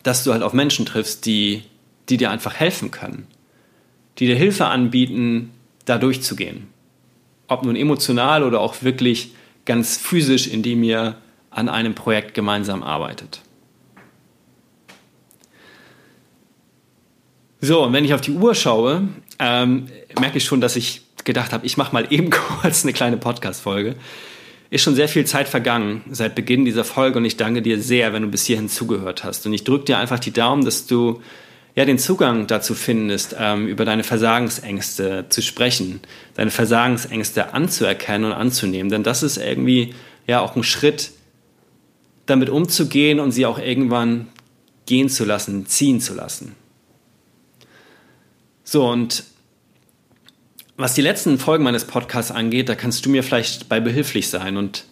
dass 0.02 0.24
du 0.24 0.32
halt 0.32 0.42
auf 0.42 0.52
Menschen 0.52 0.86
triffst, 0.86 1.26
die, 1.26 1.62
die 2.08 2.16
dir 2.16 2.30
einfach 2.30 2.54
helfen 2.54 2.90
können, 2.90 3.26
die 4.18 4.26
dir 4.26 4.36
Hilfe 4.36 4.66
anbieten, 4.66 5.50
da 5.84 5.98
durchzugehen. 5.98 6.68
Ob 7.48 7.64
nun 7.64 7.76
emotional 7.76 8.42
oder 8.42 8.60
auch 8.60 8.82
wirklich 8.82 9.34
ganz 9.64 9.96
physisch, 9.96 10.46
indem 10.46 10.82
ihr 10.82 11.16
an 11.50 11.68
einem 11.68 11.94
Projekt 11.94 12.34
gemeinsam 12.34 12.82
arbeitet. 12.82 13.40
So, 17.64 17.82
und 17.82 17.94
wenn 17.94 18.04
ich 18.04 18.12
auf 18.12 18.20
die 18.20 18.32
Uhr 18.32 18.54
schaue, 18.54 19.08
ähm, 19.38 19.86
merke 20.20 20.36
ich 20.36 20.44
schon, 20.44 20.60
dass 20.60 20.76
ich 20.76 21.00
gedacht 21.24 21.54
habe, 21.54 21.64
ich 21.64 21.78
mache 21.78 21.94
mal 21.94 22.06
eben 22.10 22.28
kurz 22.60 22.84
eine 22.84 22.92
kleine 22.92 23.16
Podcast-Folge. 23.16 23.94
Ist 24.68 24.82
schon 24.82 24.94
sehr 24.94 25.08
viel 25.08 25.24
Zeit 25.24 25.48
vergangen 25.48 26.02
seit 26.10 26.34
Beginn 26.34 26.66
dieser 26.66 26.84
Folge 26.84 27.18
und 27.18 27.24
ich 27.24 27.38
danke 27.38 27.62
dir 27.62 27.80
sehr, 27.80 28.12
wenn 28.12 28.20
du 28.20 28.28
bis 28.28 28.44
hierhin 28.44 28.68
zugehört 28.68 29.24
hast. 29.24 29.46
Und 29.46 29.54
ich 29.54 29.64
drücke 29.64 29.86
dir 29.86 29.98
einfach 29.98 30.18
die 30.18 30.30
Daumen, 30.30 30.66
dass 30.66 30.86
du 30.86 31.22
ja 31.74 31.86
den 31.86 31.98
Zugang 31.98 32.46
dazu 32.46 32.74
findest, 32.74 33.34
ähm, 33.38 33.66
über 33.66 33.86
deine 33.86 34.04
Versagensängste 34.04 35.24
zu 35.30 35.40
sprechen, 35.40 36.00
deine 36.34 36.50
Versagensängste 36.50 37.54
anzuerkennen 37.54 38.26
und 38.26 38.36
anzunehmen. 38.36 38.90
Denn 38.90 39.04
das 39.04 39.22
ist 39.22 39.38
irgendwie 39.38 39.94
ja 40.26 40.40
auch 40.40 40.54
ein 40.54 40.64
Schritt, 40.64 41.12
damit 42.26 42.50
umzugehen 42.50 43.20
und 43.20 43.32
sie 43.32 43.46
auch 43.46 43.58
irgendwann 43.58 44.28
gehen 44.84 45.08
zu 45.08 45.24
lassen, 45.24 45.66
ziehen 45.66 46.02
zu 46.02 46.12
lassen. 46.12 46.56
So, 48.64 48.88
und 48.88 49.24
was 50.76 50.94
die 50.94 51.02
letzten 51.02 51.38
Folgen 51.38 51.62
meines 51.62 51.84
Podcasts 51.84 52.32
angeht, 52.32 52.68
da 52.68 52.74
kannst 52.74 53.06
du 53.06 53.10
mir 53.10 53.22
vielleicht 53.22 53.68
bei 53.68 53.78
behilflich 53.78 54.28
sein. 54.28 54.56
Und 54.56 54.84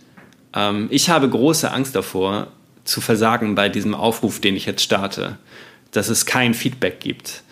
ähm, 0.55 0.87
ich 0.91 1.11
habe 1.11 1.29
große 1.29 1.71
Angst 1.71 1.97
davor, 1.97 2.49
zu 2.85 3.01
versagen 3.01 3.55
bei 3.55 3.69
diesem 3.69 3.95
Aufruf, 3.95 4.41
den 4.41 4.57
ich 4.57 4.67
jetzt 4.67 4.83
starte 4.83 5.39
dass 5.93 6.09
es 6.09 6.27
kein 6.27 6.55
Feedback 6.55 6.99
gibt, 6.99 7.45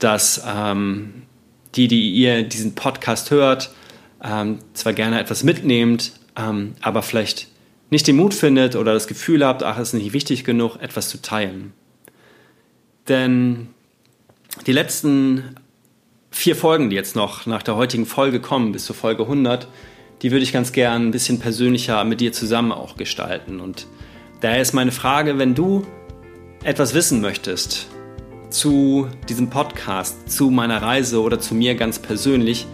dass 0.00 0.42
ähm, 0.44 1.22
die, 1.76 1.86
die 1.86 2.12
ihr 2.12 2.42
diesen 2.42 2.74
Podcast 2.74 3.30
hört, 3.30 3.70
ähm, 4.24 4.58
zwar 4.74 4.94
gerne 4.94 5.20
etwas 5.20 5.44
mitnehmt, 5.44 6.12
ähm, 6.36 6.74
aber 6.80 7.02
vielleicht 7.02 7.48
nicht 7.90 8.06
den 8.06 8.16
Mut 8.16 8.34
findet 8.34 8.74
oder 8.74 8.94
das 8.94 9.06
Gefühl 9.06 9.46
habt, 9.46 9.62
ach, 9.62 9.78
es 9.78 9.88
ist 9.88 9.94
nicht 9.94 10.12
wichtig 10.12 10.44
genug, 10.44 10.76
etwas 10.76 11.08
zu 11.08 11.20
teilen. 11.20 11.72
Denn 13.08 13.68
die 14.66 14.72
letzten 14.72 15.56
vier 16.32 16.56
Folgen, 16.56 16.90
die 16.90 16.96
jetzt 16.96 17.14
noch 17.14 17.46
nach 17.46 17.62
der 17.62 17.76
heutigen 17.76 18.06
Folge 18.06 18.40
kommen, 18.40 18.72
bis 18.72 18.86
zur 18.86 18.96
Folge 18.96 19.22
100, 19.22 19.68
die 20.22 20.30
würde 20.30 20.42
ich 20.42 20.52
ganz 20.52 20.72
gern 20.72 21.08
ein 21.08 21.10
bisschen 21.10 21.38
persönlicher 21.38 22.02
mit 22.04 22.20
dir 22.20 22.32
zusammen 22.32 22.72
auch 22.72 22.96
gestalten. 22.96 23.60
Und 23.60 23.86
daher 24.40 24.60
ist 24.60 24.72
meine 24.72 24.92
Frage, 24.92 25.38
wenn 25.38 25.54
du 25.54 25.86
etwas 26.64 26.94
wissen 26.94 27.20
möchtest 27.20 27.88
zu 28.50 29.08
diesem 29.28 29.50
Podcast, 29.50 30.30
zu 30.30 30.50
meiner 30.50 30.82
Reise 30.82 31.22
oder 31.22 31.38
zu 31.38 31.54
mir 31.54 31.74
ganz 31.74 31.98
persönlich, 31.98 32.66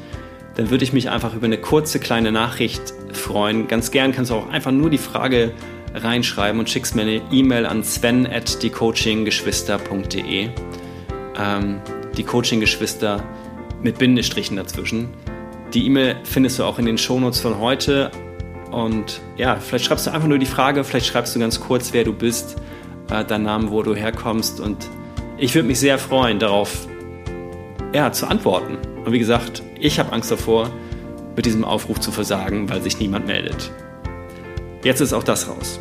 dann 0.56 0.70
würde 0.70 0.84
ich 0.84 0.92
mich 0.92 1.10
einfach 1.10 1.34
über 1.34 1.46
eine 1.46 1.58
kurze 1.58 2.00
kleine 2.00 2.32
Nachricht 2.32 2.94
freuen. 3.12 3.68
Ganz 3.68 3.90
gern 3.90 4.12
kannst 4.12 4.30
du 4.30 4.34
auch 4.34 4.48
einfach 4.50 4.72
nur 4.72 4.90
die 4.90 4.98
Frage 4.98 5.52
reinschreiben 5.94 6.58
und 6.60 6.68
schickst 6.68 6.94
mir 6.96 7.02
eine 7.02 7.22
E-Mail 7.30 7.66
an 7.66 7.82
sven 7.82 8.26
at 8.26 8.62
diecoachinggeschwister.de. 8.62 10.48
Ähm, 11.38 11.80
die 12.16 12.24
Coachinggeschwister 12.24 13.24
mit 13.82 13.98
Bindestrichen 13.98 14.56
dazwischen. 14.56 15.08
Die 15.74 15.86
E-Mail 15.86 16.16
findest 16.24 16.58
du 16.58 16.64
auch 16.64 16.78
in 16.78 16.86
den 16.86 16.98
Shownotes 16.98 17.40
von 17.40 17.58
heute. 17.58 18.10
Und 18.70 19.20
ja, 19.36 19.56
vielleicht 19.56 19.84
schreibst 19.86 20.06
du 20.06 20.12
einfach 20.12 20.28
nur 20.28 20.38
die 20.38 20.46
Frage, 20.46 20.84
vielleicht 20.84 21.06
schreibst 21.06 21.34
du 21.34 21.40
ganz 21.40 21.60
kurz, 21.60 21.92
wer 21.92 22.04
du 22.04 22.12
bist 22.12 22.56
äh, 23.10 23.24
deinen 23.24 23.44
Namen, 23.44 23.70
wo 23.70 23.82
du 23.82 23.94
herkommst. 23.94 24.60
Und 24.60 24.88
ich 25.36 25.54
würde 25.54 25.68
mich 25.68 25.80
sehr 25.80 25.98
freuen, 25.98 26.38
darauf 26.38 26.86
ja, 27.92 28.12
zu 28.12 28.26
antworten. 28.26 28.78
Und 29.04 29.12
wie 29.12 29.18
gesagt, 29.18 29.62
ich 29.78 29.98
habe 29.98 30.12
Angst 30.12 30.30
davor, 30.30 30.70
mit 31.36 31.46
diesem 31.46 31.64
Aufruf 31.64 32.00
zu 32.00 32.10
versagen, 32.10 32.68
weil 32.68 32.82
sich 32.82 32.98
niemand 32.98 33.26
meldet. 33.26 33.70
Jetzt 34.82 35.00
ist 35.00 35.12
auch 35.12 35.22
das 35.22 35.48
raus. 35.48 35.80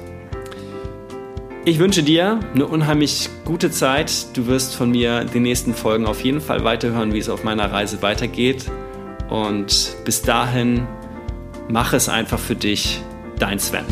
Ich 1.67 1.79
wünsche 1.79 2.01
dir 2.01 2.39
eine 2.55 2.65
unheimlich 2.65 3.27
gute 3.43 3.69
Zeit. 3.69 4.37
Du 4.37 4.47
wirst 4.47 4.73
von 4.73 4.89
mir 4.89 5.25
die 5.25 5.41
nächsten 5.41 5.73
Folgen 5.73 6.05
auf 6.05 6.23
jeden 6.23 6.39
Fall 6.39 6.63
weiterhören, 6.63 7.13
wie 7.13 7.17
es 7.17 7.27
auf 7.27 7.43
meiner 7.43 7.69
Reise 7.69 8.01
weitergeht. 8.01 8.71
Und 9.29 9.97
bis 10.05 10.21
dahin, 10.21 10.87
mach 11.67 11.91
es 11.91 12.07
einfach 12.07 12.39
für 12.39 12.55
dich, 12.55 13.01
dein 13.37 13.59
Sven. 13.59 13.83